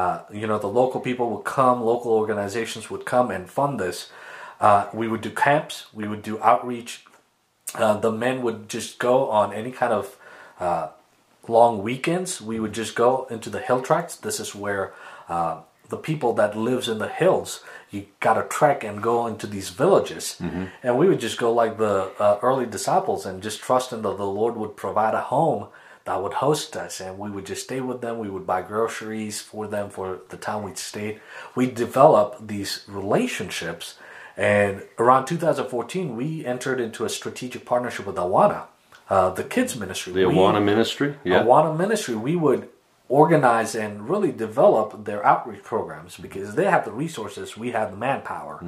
uh, 0.00 0.16
you 0.40 0.46
know 0.46 0.58
the 0.58 0.74
local 0.82 1.00
people 1.08 1.26
would 1.32 1.46
come, 1.58 1.76
local 1.92 2.12
organizations 2.12 2.90
would 2.90 3.04
come 3.14 3.30
and 3.30 3.48
fund 3.58 3.78
this. 3.78 4.10
Uh, 4.60 4.88
we 4.92 5.08
would 5.08 5.22
do 5.28 5.30
camps. 5.30 5.74
We 5.92 6.06
would 6.10 6.22
do 6.22 6.34
outreach. 6.50 6.92
Uh, 7.74 7.96
the 8.06 8.12
men 8.24 8.42
would 8.42 8.68
just 8.68 8.98
go 8.98 9.30
on 9.30 9.46
any 9.54 9.70
kind 9.70 9.92
of 9.92 10.04
uh, 10.58 10.88
long 11.48 11.82
weekends. 11.82 12.40
We 12.40 12.60
would 12.60 12.74
just 12.82 12.94
go 12.94 13.26
into 13.30 13.48
the 13.48 13.60
hill 13.60 13.80
tracts. 13.80 14.16
This 14.16 14.40
is 14.40 14.54
where 14.54 14.92
uh, 15.28 15.60
the 15.90 15.96
people 16.10 16.32
that 16.40 16.56
lives 16.56 16.88
in 16.88 16.98
the 16.98 17.08
hills, 17.08 17.62
you 17.90 18.06
got 18.20 18.34
to 18.34 18.44
trek 18.58 18.82
and 18.84 19.02
go 19.02 19.26
into 19.26 19.46
these 19.46 19.68
villages. 19.70 20.24
And 20.82 20.96
we 20.98 21.08
would 21.08 21.20
just 21.20 21.38
go 21.38 21.52
like 21.52 21.76
the 21.78 22.10
uh, 22.18 22.38
early 22.42 22.66
disciples 22.66 23.26
and 23.26 23.42
just 23.42 23.60
trust 23.60 23.92
in 23.92 24.02
that 24.02 24.16
the 24.16 24.26
Lord 24.40 24.54
would 24.56 24.74
provide 24.76 25.14
a 25.14 25.20
home 25.20 25.66
that 26.04 26.22
would 26.22 26.34
host 26.34 26.76
us. 26.76 27.00
And 27.00 27.18
we 27.18 27.28
would 27.30 27.44
just 27.46 27.64
stay 27.64 27.80
with 27.80 28.00
them. 28.00 28.18
We 28.18 28.30
would 28.30 28.46
buy 28.46 28.62
groceries 28.62 29.40
for 29.40 29.66
them 29.66 29.90
for 29.90 30.20
the 30.32 30.36
time 30.36 30.62
we'd 30.62 30.78
stayed. 30.78 31.20
We 31.54 31.64
developed 31.70 32.46
these 32.48 32.72
relationships. 32.88 33.96
And 34.36 34.82
around 34.98 35.26
2014, 35.26 36.16
we 36.16 36.46
entered 36.46 36.80
into 36.80 37.04
a 37.04 37.08
strategic 37.08 37.66
partnership 37.66 38.06
with 38.06 38.16
Awana, 38.16 38.62
uh, 39.10 39.30
the 39.30 39.44
kids 39.44 39.76
ministry. 39.76 40.12
The 40.12 40.26
We- 40.26 40.34
Awana 40.34 40.62
ministry? 40.64 41.16
Yeah. 41.24 41.42
Awana 41.42 41.76
Ministry, 41.76 42.14
we 42.14 42.36
would 42.36 42.68
organize 43.10 43.74
and 43.74 44.08
really 44.08 44.30
develop 44.30 45.04
their 45.04 45.26
outreach 45.26 45.62
programs 45.64 46.16
because 46.16 46.54
they 46.54 46.64
have 46.64 46.84
the 46.84 46.92
resources, 46.92 47.56
we 47.56 47.72
have 47.72 47.90
the 47.90 47.96
manpower. 47.96 48.60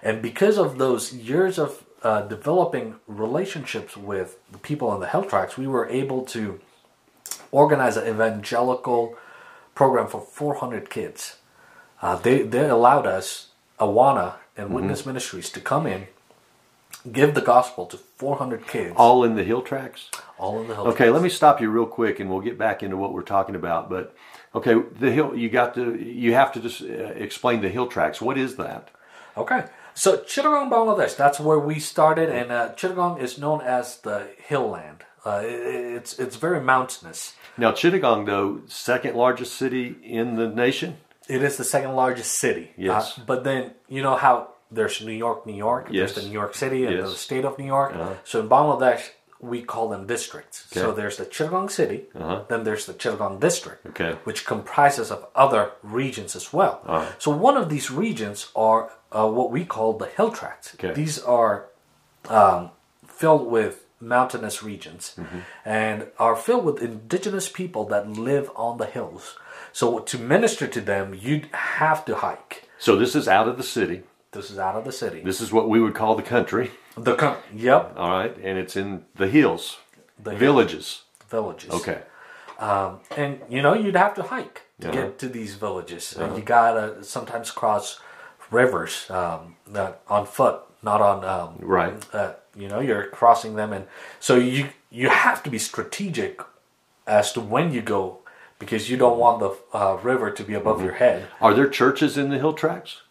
And 0.00 0.22
because 0.22 0.56
of 0.58 0.78
those 0.78 1.12
years 1.12 1.58
of 1.58 1.84
uh, 2.02 2.22
developing 2.22 2.94
relationships 3.08 3.96
with 3.96 4.38
the 4.52 4.58
people 4.58 4.94
in 4.94 5.00
the 5.00 5.08
hill 5.08 5.24
tracts, 5.24 5.58
we 5.58 5.66
were 5.66 5.88
able 5.88 6.22
to 6.26 6.60
organize 7.50 7.96
an 7.96 8.06
evangelical 8.06 9.16
program 9.74 10.06
for 10.06 10.20
400 10.20 10.88
kids. 10.88 11.36
Uh, 12.00 12.14
they, 12.16 12.42
they 12.42 12.68
allowed 12.68 13.06
us, 13.06 13.48
Awana 13.80 14.34
and 14.56 14.72
Witness 14.72 15.04
Ministries, 15.04 15.50
to 15.50 15.60
come 15.60 15.86
in, 15.86 16.06
give 17.10 17.34
the 17.34 17.40
gospel 17.40 17.86
to 17.86 17.96
400 17.96 18.66
kids, 18.66 18.94
all, 18.96 19.24
in 19.24 19.34
the 19.36 19.44
hill 19.44 19.62
tracts? 19.62 20.10
All 20.38 20.60
in 20.60 20.68
the 20.68 20.74
hill 20.74 20.86
Okay, 20.88 21.10
let 21.10 21.22
me 21.22 21.28
stop 21.28 21.60
you 21.60 21.70
real 21.70 21.86
quick, 21.86 22.20
and 22.20 22.30
we'll 22.30 22.40
get 22.40 22.58
back 22.58 22.82
into 22.82 22.96
what 22.96 23.12
we're 23.12 23.22
talking 23.22 23.54
about. 23.54 23.88
But 23.90 24.14
okay, 24.54 24.74
the 24.98 25.10
hill 25.10 25.34
you 25.36 25.48
got 25.50 25.74
to 25.74 25.96
you 25.96 26.34
have 26.34 26.52
to 26.52 26.60
just 26.60 26.82
uh, 26.82 26.86
explain 26.86 27.60
the 27.60 27.68
hill 27.68 27.86
tracts. 27.86 28.20
What 28.20 28.38
is 28.38 28.56
that? 28.56 28.88
Okay. 29.36 29.64
So 29.94 30.18
Chittagong, 30.18 30.70
Bangladesh, 30.70 31.16
that's 31.16 31.40
where 31.40 31.58
we 31.58 31.78
started, 31.80 32.30
and 32.30 32.50
uh, 32.52 32.70
Chittagong 32.74 33.20
is 33.20 33.38
known 33.38 33.60
as 33.60 33.98
the 33.98 34.28
hill 34.38 34.68
land. 34.70 35.04
Uh, 35.26 35.42
it- 35.44 35.96
it's 35.96 36.18
it's 36.18 36.36
very 36.36 36.60
mountainous. 36.60 37.34
Now, 37.58 37.72
Chittagong, 37.72 38.24
though, 38.26 38.62
second 38.66 39.16
largest 39.16 39.54
city 39.54 39.96
in 40.02 40.36
the 40.36 40.48
nation. 40.48 40.98
It 41.28 41.42
is 41.42 41.56
the 41.56 41.64
second 41.64 41.94
largest 41.94 42.38
city. 42.38 42.70
Yes. 42.76 43.18
Uh, 43.18 43.22
but 43.26 43.44
then 43.44 43.72
you 43.88 44.02
know 44.02 44.16
how 44.16 44.50
there's 44.70 45.00
New 45.04 45.12
York, 45.12 45.46
New 45.46 45.54
York. 45.54 45.88
Yes. 45.90 46.12
There's 46.12 46.24
the 46.24 46.28
New 46.28 46.38
York 46.42 46.54
City 46.54 46.84
and 46.86 46.96
Yes. 46.96 47.10
the 47.10 47.16
state 47.16 47.44
of 47.44 47.58
New 47.58 47.66
York. 47.66 47.94
Uh-huh. 47.94 48.14
So 48.24 48.40
in 48.40 48.48
Bangladesh, 48.48 49.02
we 49.40 49.62
call 49.62 49.88
them 49.88 50.06
districts. 50.06 50.66
So 50.70 50.92
there's 50.92 51.16
the 51.16 51.24
Chittagong 51.24 51.70
City, 51.70 52.04
Uh-huh. 52.14 52.42
then 52.48 52.64
there's 52.64 52.84
the 52.86 52.92
Chittagong 52.92 53.40
District, 53.40 53.84
Okay. 53.86 54.12
which 54.24 54.44
comprises 54.44 55.10
of 55.10 55.26
other 55.34 55.72
regions 55.82 56.36
as 56.36 56.52
well. 56.52 56.82
Right. 56.86 57.08
So 57.18 57.30
one 57.30 57.56
of 57.56 57.68
these 57.70 57.90
regions 57.90 58.50
are 58.54 58.90
uh, 59.12 59.26
what 59.28 59.50
we 59.50 59.64
call 59.64 59.94
the 59.94 60.06
hill 60.06 60.30
tracts. 60.30 60.74
Okay. 60.74 60.92
These 60.92 61.18
are 61.22 61.66
um, 62.28 62.70
filled 63.08 63.46
with 63.50 63.84
mountainous 64.00 64.62
regions 64.62 65.14
Mm-hmm. 65.18 65.38
and 65.64 66.06
are 66.18 66.36
filled 66.36 66.64
with 66.64 66.82
indigenous 66.82 67.48
people 67.48 67.84
that 67.86 68.08
live 68.08 68.50
on 68.54 68.78
the 68.78 68.86
hills. 68.86 69.36
So 69.72 69.98
to 70.00 70.18
minister 70.18 70.66
to 70.68 70.80
them, 70.80 71.14
you'd 71.14 71.48
have 71.52 72.04
to 72.06 72.16
hike. 72.16 72.68
So 72.78 72.96
this 72.96 73.14
is 73.14 73.26
out 73.28 73.48
of 73.48 73.56
the 73.56 73.62
city. 73.62 74.02
This 74.32 74.50
is 74.50 74.58
out 74.58 74.76
of 74.76 74.84
the 74.84 74.92
city. 74.92 75.20
This 75.22 75.40
is 75.40 75.52
what 75.52 75.68
we 75.68 75.80
would 75.80 75.94
call 75.94 76.14
the 76.14 76.22
country. 76.22 76.70
the 76.96 77.16
com- 77.16 77.36
yep, 77.54 77.94
All 77.96 78.10
right, 78.10 78.36
and 78.42 78.58
it's 78.58 78.76
in 78.76 79.04
the 79.16 79.26
hills, 79.26 79.78
The 80.22 80.34
villages. 80.36 81.02
villages. 81.28 81.70
Okay. 81.70 82.02
Um, 82.58 83.00
and 83.16 83.40
you 83.48 83.62
know 83.62 83.72
you'd 83.74 83.96
have 83.96 84.14
to 84.14 84.22
hike 84.22 84.62
to 84.80 84.88
Uh-huh. 84.88 84.96
get 85.00 85.18
to 85.20 85.28
these 85.28 85.54
villages. 85.54 86.16
And 86.16 86.36
you 86.36 86.42
gotta 86.42 87.02
sometimes 87.02 87.50
cross 87.50 87.98
rivers 88.50 89.10
um, 89.10 89.56
on 90.08 90.26
foot, 90.26 90.60
not 90.82 91.00
on 91.00 91.24
um, 91.24 91.56
Right. 91.58 91.94
Uh, 92.14 92.32
you 92.54 92.68
know, 92.68 92.80
you're 92.80 93.06
crossing 93.06 93.56
them, 93.56 93.72
and 93.72 93.86
so 94.20 94.34
you 94.36 94.68
you 94.90 95.08
have 95.08 95.42
to 95.44 95.50
be 95.50 95.58
strategic 95.58 96.40
as 97.06 97.32
to 97.32 97.40
when 97.40 97.72
you 97.72 97.80
go 97.82 98.18
because 98.58 98.90
you 98.90 98.96
don't 98.96 99.18
want 99.18 99.40
the 99.40 99.50
uh, 99.76 99.96
river 100.02 100.30
to 100.30 100.44
be 100.44 100.54
above 100.54 100.76
Mm-hmm. 100.76 100.84
your 100.86 100.94
head. 100.94 101.26
Are 101.40 101.54
there 101.54 101.68
churches 101.68 102.16
in 102.18 102.28
the 102.30 102.38
hill 102.38 102.52
tracts? 102.52 103.02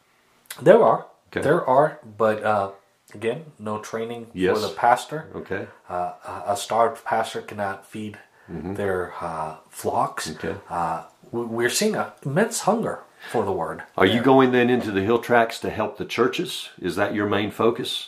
There 0.62 0.84
are, 0.84 1.06
Okay. 1.32 1.42
there 1.42 1.66
are, 1.66 2.00
but 2.18 2.44
uh, 2.44 2.72
again, 3.14 3.46
no 3.60 3.80
training 3.80 4.28
Yes. 4.34 4.56
for 4.60 4.68
the 4.68 4.74
pastor. 4.74 5.28
Okay. 5.36 5.68
Uh, 5.90 6.14
a- 6.26 6.44
a 6.54 6.58
starved 6.58 7.04
pastor 7.06 7.42
cannot 7.42 7.86
feed 7.86 8.18
their 8.48 9.14
uh, 9.22 9.58
flocks. 9.70 10.28
Mm-hmm. 10.30 10.48
Okay. 10.48 10.60
Uh, 10.70 11.04
we- 11.32 11.46
we're 11.46 11.70
seeing 11.70 11.96
an 11.96 12.08
immense 12.26 12.62
hunger 12.62 13.04
for 13.32 13.44
the 13.46 13.52
word. 13.52 13.84
Are 13.96 14.08
you 14.08 14.22
going 14.22 14.52
then 14.52 14.70
into 14.72 14.92
the 14.92 15.02
hill 15.04 15.20
tracts 15.20 15.60
to 15.60 15.70
help 15.70 15.98
the 15.98 16.06
churches? 16.06 16.70
Is 16.82 16.96
that 16.96 17.14
your 17.14 17.28
main 17.28 17.52
focus? 17.52 18.08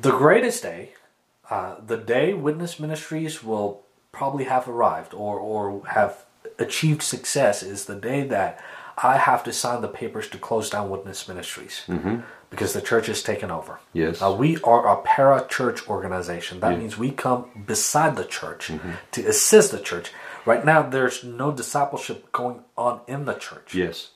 The 0.00 0.12
greatest 0.12 0.62
day, 0.62 0.92
uh, 1.50 1.76
the 1.84 1.96
day 1.96 2.34
witness 2.34 2.78
ministries 2.78 3.42
will 3.42 3.82
probably 4.12 4.44
have 4.44 4.68
arrived 4.68 5.12
or, 5.14 5.38
or 5.40 5.82
have 5.88 6.24
achieved 6.58 7.02
success 7.02 7.62
is 7.62 7.86
the 7.86 7.96
day 7.96 8.22
that 8.28 8.62
I 8.96 9.18
have 9.18 9.44
to 9.44 9.52
sign 9.52 9.82
the 9.82 9.88
papers 9.88 10.28
to 10.28 10.38
close 10.38 10.70
down 10.70 10.88
witness 10.88 11.28
ministries 11.28 11.82
because 12.50 12.72
the 12.72 12.80
church 12.80 13.08
is 13.08 13.22
taken 13.22 13.50
over. 13.50 13.78
Yes. 13.92 14.22
Uh, 14.22 14.34
we 14.38 14.56
are 14.62 14.88
a 14.88 15.02
para 15.02 15.46
church 15.48 15.86
organization. 15.88 16.60
That 16.60 16.78
means 16.78 16.96
we 16.96 17.10
come 17.10 17.64
beside 17.66 18.16
the 18.16 18.24
church 18.24 18.70
to 19.12 19.26
assist 19.26 19.70
the 19.70 19.80
church. 19.80 20.12
Right 20.46 20.64
now, 20.64 20.82
there's 20.82 21.24
no 21.24 21.52
discipleship 21.52 22.32
going 22.32 22.60
on 22.76 23.00
in 23.06 23.24
the 23.26 23.34
church. 23.34 23.74
Yes. 23.74 24.10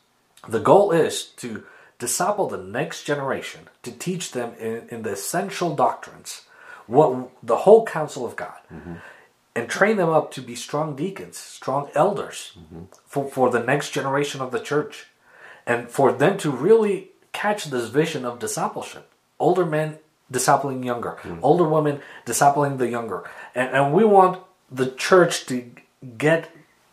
The 0.48 0.60
goal 0.60 0.92
is 0.92 1.24
to 1.42 1.64
disciple 1.98 2.48
the 2.48 2.56
next 2.56 3.04
generation, 3.04 3.68
to 3.82 3.92
teach 3.92 4.32
them 4.32 4.54
in, 4.58 4.88
in 4.88 5.02
the 5.02 5.12
essential 5.12 5.76
doctrines, 5.76 6.42
what 6.86 7.30
the 7.42 7.58
whole 7.58 7.84
counsel 7.84 8.24
of 8.24 8.36
God, 8.36 8.56
and 9.54 9.68
train 9.68 9.96
them 9.96 10.08
up 10.08 10.30
to 10.32 10.40
be 10.40 10.54
strong 10.54 10.94
deacons, 10.94 11.36
strong 11.36 11.88
elders 11.94 12.52
mm-hmm. 12.58 12.84
for, 13.06 13.28
for 13.28 13.50
the 13.50 13.62
next 13.62 13.90
generation 13.90 14.40
of 14.40 14.52
the 14.52 14.60
church, 14.60 15.06
and 15.66 15.88
for 15.88 16.12
them 16.12 16.38
to 16.38 16.50
really 16.50 17.10
catch 17.32 17.66
this 17.66 17.88
vision 17.88 18.24
of 18.24 18.38
discipleship. 18.38 19.10
Older 19.38 19.66
men 19.66 19.98
discipling 20.32 20.84
younger, 20.84 21.12
hmm. 21.22 21.38
older 21.42 21.64
women 21.64 22.00
discipling 22.24 22.78
the 22.78 22.88
younger. 22.88 23.28
And, 23.54 23.70
and 23.74 23.92
we 23.92 24.04
want 24.04 24.42
the 24.70 24.90
church 24.90 25.46
to 25.46 25.70
get 26.16 26.50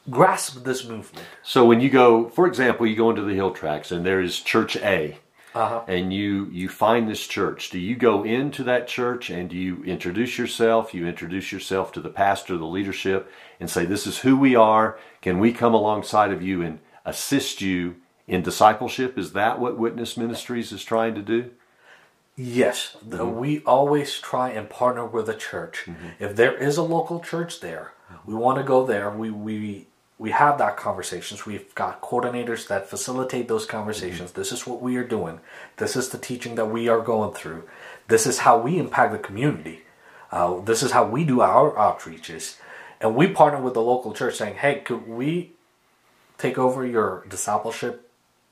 grasp 0.09 0.63
this 0.63 0.85
movement. 0.85 1.25
So 1.43 1.65
when 1.65 1.81
you 1.81 1.89
go, 1.89 2.29
for 2.29 2.47
example, 2.47 2.87
you 2.87 2.95
go 2.95 3.09
into 3.09 3.21
the 3.21 3.33
hill 3.33 3.51
tracts 3.51 3.91
and 3.91 4.05
there 4.05 4.21
is 4.21 4.39
church 4.39 4.75
A. 4.77 5.17
Uh-huh. 5.57 5.81
And 5.87 6.13
you 6.13 6.47
you 6.51 6.69
find 6.69 7.09
this 7.09 7.25
church. 7.25 7.69
Do 7.71 7.79
you 7.79 7.95
go 7.95 8.23
into 8.23 8.63
that 8.65 8.87
church 8.87 9.29
and 9.29 9.49
do 9.49 9.55
you 9.57 9.83
introduce 9.83 10.37
yourself? 10.37 10.93
You 10.93 11.07
introduce 11.07 11.51
yourself 11.51 11.91
to 11.93 12.01
the 12.01 12.09
pastor, 12.09 12.57
the 12.57 12.65
leadership, 12.65 13.31
and 13.59 13.69
say, 13.69 13.83
"This 13.85 14.05
is 14.05 14.19
who 14.19 14.37
we 14.37 14.55
are. 14.55 14.97
Can 15.21 15.39
we 15.39 15.51
come 15.51 15.73
alongside 15.73 16.31
of 16.31 16.41
you 16.43 16.61
and 16.61 16.79
assist 17.05 17.61
you 17.61 17.95
in 18.27 18.43
discipleship?" 18.43 19.17
Is 19.17 19.33
that 19.33 19.59
what 19.59 19.77
Witness 19.79 20.15
Ministries 20.15 20.71
is 20.71 20.83
trying 20.83 21.15
to 21.15 21.21
do? 21.21 21.49
Yes, 22.35 22.95
the- 23.01 23.25
we 23.25 23.63
always 23.65 24.19
try 24.19 24.49
and 24.49 24.69
partner 24.69 25.05
with 25.05 25.27
a 25.27 25.33
church. 25.33 25.87
If 26.19 26.35
there 26.35 26.53
is 26.55 26.77
a 26.77 26.83
local 26.83 27.19
church 27.19 27.61
there, 27.61 27.93
we 28.27 28.35
want 28.35 28.59
to 28.59 28.63
go 28.63 28.85
there. 28.85 29.09
We 29.09 29.31
we 29.31 29.87
we 30.19 30.31
have 30.31 30.57
that 30.57 30.77
conversations. 30.77 31.45
We've 31.45 31.73
got 31.75 32.01
coordinators 32.01 32.67
that 32.67 32.89
facilitate 32.89 33.47
those 33.47 33.65
conversations. 33.65 34.31
This 34.31 34.51
is 34.51 34.65
what 34.65 34.81
we 34.81 34.97
are 34.97 35.03
doing. 35.03 35.39
This 35.77 35.95
is 35.95 36.09
the 36.09 36.17
teaching 36.17 36.55
that 36.55 36.71
we 36.71 36.87
are 36.87 37.01
going 37.01 37.33
through. 37.33 37.63
This 38.07 38.25
is 38.25 38.39
how 38.39 38.57
we 38.57 38.79
impact 38.79 39.11
the 39.11 39.19
community. 39.19 39.81
Uh, 40.31 40.59
this 40.61 40.83
is 40.83 40.91
how 40.91 41.05
we 41.05 41.23
do 41.23 41.41
our 41.41 41.71
outreaches, 41.73 42.57
and 42.99 43.15
we 43.15 43.27
partner 43.27 43.61
with 43.61 43.73
the 43.75 43.81
local 43.81 44.13
church, 44.13 44.35
saying, 44.35 44.55
"Hey, 44.55 44.81
could 44.81 45.07
we 45.07 45.53
take 46.37 46.57
over 46.57 46.85
your 46.85 47.23
discipleship 47.29 48.07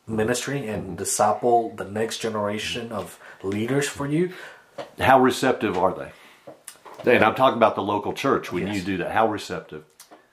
ministry 0.08 0.68
and 0.68 0.98
disciple 0.98 1.74
the 1.76 1.86
next 1.86 2.20
generation 2.20 2.92
of 2.92 3.20
leaders 3.44 3.88
for 3.88 4.06
you. 4.06 4.32
How 5.00 5.20
receptive 5.20 5.78
are 5.78 5.94
they? 5.94 7.12
And 7.12 7.24
I'm 7.24 7.36
talking 7.36 7.58
about 7.58 7.76
the 7.76 7.84
local 7.84 8.14
church 8.14 8.52
when 8.52 8.68
Yes. 8.68 8.78
you 8.78 8.82
do 8.82 8.98
that. 8.98 9.12
How 9.12 9.28
receptive? 9.28 9.84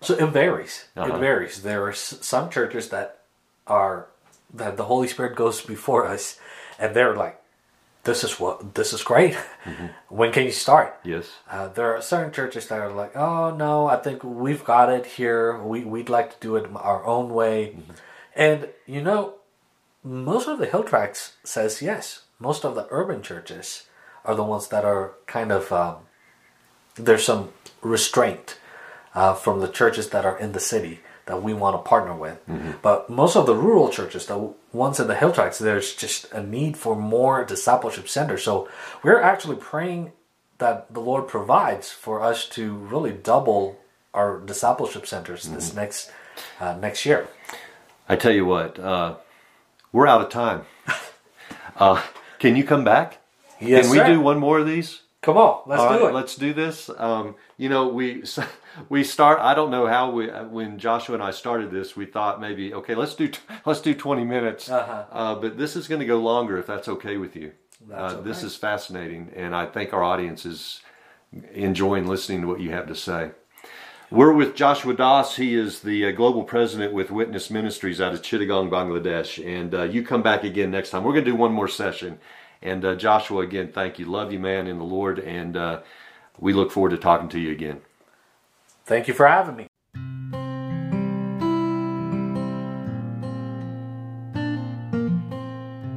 So 0.03 0.15
it 0.15 0.31
varies. 0.31 0.87
Uh-huh. 0.97 1.15
It 1.15 1.19
varies. 1.19 1.63
There 1.63 1.87
are 1.87 1.93
some 1.93 2.51
churches 2.51 2.89
that 2.91 3.21
are 3.67 4.09
that 4.53 4.77
the 4.77 4.85
Holy 4.85 5.09
Spirit 5.09 5.37
goes 5.37 5.63
before 5.63 6.07
us, 6.07 6.39
and 6.79 6.95
they're 6.95 7.17
like, 7.17 7.41
"This 8.05 8.25
is 8.25 8.39
what 8.41 8.75
this 8.75 8.93
is 8.93 9.03
great. 9.03 9.35
when 10.09 10.33
can 10.33 10.45
you 10.45 10.53
start?" 10.53 10.99
Yes. 11.05 11.31
Uh, 11.51 11.69
there 11.69 11.95
are 11.95 12.03
certain 12.03 12.33
churches 12.33 12.67
that 12.69 12.81
are 12.81 12.93
like, 12.93 13.17
"Oh 13.17 13.55
no, 13.55 13.87
I 13.87 13.97
think 13.97 14.25
we've 14.25 14.65
got 14.65 14.91
it 14.91 15.07
here. 15.07 15.57
We 15.59 15.85
we'd 15.85 16.11
like 16.11 16.33
to 16.33 16.41
do 16.41 16.57
it 16.57 16.67
our 16.75 17.05
own 17.07 17.31
way," 17.31 17.77
and 18.35 18.69
you 18.87 19.03
know, 19.03 19.35
most 20.03 20.49
of 20.49 20.59
the 20.59 20.67
hill 20.67 20.85
tracts 20.85 21.37
says 21.45 21.81
yes. 21.83 22.23
Most 22.39 22.65
of 22.65 22.75
the 22.75 22.89
urban 22.91 23.23
churches 23.23 23.85
are 24.25 24.35
the 24.35 24.43
ones 24.43 24.69
that 24.69 24.85
are 24.85 25.15
kind 25.27 25.53
of 25.53 25.71
um, 25.73 25.97
there's 26.97 27.25
some 27.25 27.53
restraint 27.83 28.59
uh, 29.15 29.35
from 29.35 29.61
the 29.61 29.69
churches 29.69 30.11
that 30.11 30.25
are 30.25 30.39
in 30.39 30.53
the 30.53 30.61
city 30.61 31.01
that 31.27 31.43
we 31.43 31.55
want 31.55 31.77
to 31.77 31.89
partner 31.89 32.15
with. 32.15 32.41
But 32.83 33.09
most 33.09 33.37
of 33.37 33.47
the 33.47 33.55
rural 33.55 33.89
churches, 33.91 34.27
the 34.27 34.53
ones 34.73 34.99
in 34.99 35.07
the 35.07 35.15
hill 35.15 35.33
tracts, 35.33 35.59
there's 35.59 35.95
just 35.95 36.31
a 36.33 36.43
need 36.43 36.77
for 36.77 36.97
more 36.97 37.45
discipleship 37.45 38.09
centers. 38.09 38.43
So 38.43 38.69
we're 39.05 39.21
actually 39.21 39.57
praying 39.57 40.13
that 40.59 40.93
the 40.93 41.01
Lord 41.01 41.29
provides 41.29 41.91
for 41.91 42.21
us 42.21 42.49
to 42.51 42.75
really 42.75 43.13
double 43.13 43.79
our 44.15 44.41
discipleship 44.41 45.07
centers 45.07 45.45
this 45.45 45.75
next 45.75 46.11
uh, 46.61 46.77
next 46.81 47.07
year. 47.07 47.29
I 48.09 48.17
tell 48.17 48.33
you 48.33 48.45
what, 48.45 48.79
uh, 48.79 49.17
we're 49.93 50.07
out 50.07 50.23
of 50.23 50.31
time. 50.31 50.63
Uh, 51.75 52.01
can 52.39 52.55
you 52.55 52.63
come 52.65 52.85
back? 52.85 53.19
Yes, 53.59 53.87
can 53.87 53.93
we 53.93 53.97
sir. 53.97 54.07
do 54.07 54.21
one 54.21 54.39
more 54.39 54.59
of 54.59 54.67
these? 54.67 55.01
Come 55.23 55.37
on, 55.37 55.63
let's 55.67 55.83
do 55.83 56.07
it. 56.09 56.13
Let's 56.13 56.35
do 56.35 56.53
this. 56.53 56.91
Um, 56.99 57.37
you 57.57 57.69
know, 57.69 57.87
we 57.87 58.25
we 58.89 59.05
start. 59.05 59.39
I 59.39 59.55
don't 59.55 59.71
know 59.71 59.87
how 59.87 60.11
we 60.11 60.27
when 60.27 60.79
Joshua 60.79 61.15
and 61.15 61.23
I 61.23 61.31
started 61.31 61.71
this, 61.71 61.97
we 61.97 62.07
thought 62.07 62.41
maybe 62.41 62.75
okay, 62.75 62.97
let's 62.97 63.15
do 63.15 63.31
let's 63.65 63.81
do 63.81 63.95
twenty 63.95 64.25
minutes. 64.25 64.69
Uh-huh. 64.69 65.05
Uh, 65.11 65.35
but 65.37 65.57
this 65.57 65.77
is 65.77 65.87
going 65.87 66.01
to 66.01 66.07
go 66.07 66.19
longer 66.19 66.59
if 66.59 66.67
that's 66.67 66.89
okay 66.89 67.17
with 67.17 67.37
you. 67.37 67.53
Uh, 67.93 68.21
This 68.21 68.43
is 68.43 68.57
fascinating, 68.57 69.31
and 69.35 69.55
I 69.55 69.67
think 69.67 69.93
our 69.93 70.03
audience 70.03 70.45
is 70.45 70.81
enjoying 71.53 72.07
listening 72.07 72.43
to 72.43 72.47
what 72.49 72.61
you 72.61 72.71
have 72.71 72.87
to 72.89 72.95
say. 72.95 73.31
We're 74.11 74.33
with 74.33 74.55
Joshua 74.55 74.93
Das. 74.95 75.37
He 75.37 75.55
is 75.55 75.81
the 75.81 76.07
uh, 76.07 76.11
global 76.11 76.45
president 76.45 76.93
with 76.93 77.11
Witness 77.11 77.49
Ministries 77.51 77.99
out 77.99 78.13
of 78.13 78.21
Chittagong, 78.21 78.69
Bangladesh. 78.69 79.43
And 79.43 79.75
uh, 79.75 79.85
you 79.85 80.03
come 80.05 80.23
back 80.23 80.45
again 80.45 80.71
next 80.71 80.91
time. 80.91 81.03
We're 81.03 81.13
going 81.15 81.25
to 81.25 81.31
do 81.31 81.37
one 81.37 81.53
more 81.53 81.67
session. 81.67 82.19
And 82.63 82.85
uh, 82.85 82.95
Joshua, 82.95 83.43
again, 83.43 83.73
thank 83.73 83.99
you. 83.99 84.07
Love 84.07 84.33
you, 84.33 84.39
man, 84.39 84.67
in 84.67 84.79
the 84.79 84.85
Lord. 84.85 85.19
And 85.19 85.57
uh, 85.57 85.81
we 86.39 86.53
look 86.53 86.71
forward 86.71 86.91
to 86.91 86.97
talking 86.97 87.29
to 87.31 87.39
you 87.39 87.51
again. 87.51 87.81
Thank 88.85 89.09
you 89.09 89.15
for 89.15 89.27
having 89.27 89.57
me. 89.57 89.67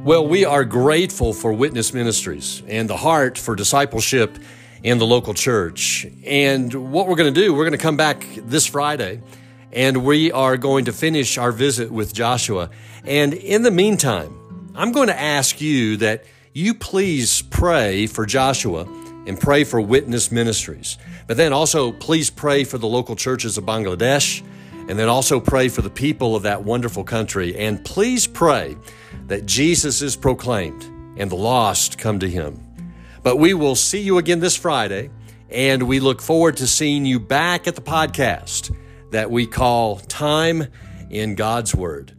Well, 0.04 0.28
we 0.28 0.44
are 0.44 0.64
grateful 0.64 1.32
for 1.32 1.52
Witness 1.52 1.92
Ministries 1.92 2.62
and 2.68 2.88
the 2.88 2.96
heart 2.96 3.36
for 3.38 3.56
discipleship 3.56 4.38
in 4.84 4.98
the 4.98 5.06
local 5.06 5.34
church. 5.34 6.06
And 6.24 6.92
what 6.92 7.08
we're 7.08 7.16
going 7.16 7.34
to 7.34 7.40
do, 7.40 7.52
we're 7.52 7.64
going 7.64 7.72
to 7.72 7.78
come 7.78 7.96
back 7.96 8.24
this 8.36 8.66
Friday 8.66 9.20
and 9.72 10.04
we 10.04 10.30
are 10.30 10.56
going 10.56 10.84
to 10.84 10.92
finish 10.92 11.38
our 11.38 11.50
visit 11.50 11.90
with 11.90 12.14
Joshua. 12.14 12.70
And 13.04 13.34
in 13.34 13.62
the 13.62 13.72
meantime, 13.72 14.32
I'm 14.76 14.92
going 14.92 15.08
to 15.08 15.20
ask 15.20 15.60
you 15.60 15.96
that 15.96 16.24
you 16.56 16.72
please 16.72 17.42
pray 17.42 18.06
for 18.06 18.24
Joshua 18.24 18.88
and 19.26 19.38
pray 19.38 19.62
for 19.62 19.78
witness 19.78 20.32
ministries. 20.32 20.96
But 21.26 21.36
then 21.36 21.52
also, 21.52 21.92
please 21.92 22.30
pray 22.30 22.64
for 22.64 22.78
the 22.78 22.86
local 22.86 23.14
churches 23.14 23.58
of 23.58 23.64
Bangladesh, 23.64 24.42
and 24.88 24.98
then 24.98 25.10
also 25.10 25.38
pray 25.38 25.68
for 25.68 25.82
the 25.82 25.90
people 25.90 26.34
of 26.34 26.44
that 26.44 26.64
wonderful 26.64 27.04
country. 27.04 27.54
And 27.58 27.84
please 27.84 28.26
pray 28.26 28.74
that 29.26 29.44
Jesus 29.44 30.00
is 30.00 30.16
proclaimed 30.16 30.82
and 31.18 31.30
the 31.30 31.36
lost 31.36 31.98
come 31.98 32.20
to 32.20 32.30
him. 32.30 32.58
But 33.22 33.36
we 33.36 33.52
will 33.52 33.74
see 33.74 34.00
you 34.00 34.16
again 34.16 34.40
this 34.40 34.56
Friday, 34.56 35.10
and 35.50 35.82
we 35.82 36.00
look 36.00 36.22
forward 36.22 36.56
to 36.56 36.66
seeing 36.66 37.04
you 37.04 37.20
back 37.20 37.66
at 37.66 37.74
the 37.74 37.82
podcast 37.82 38.74
that 39.10 39.30
we 39.30 39.46
call 39.46 39.96
Time 39.96 40.68
in 41.10 41.34
God's 41.34 41.74
Word. 41.74 42.15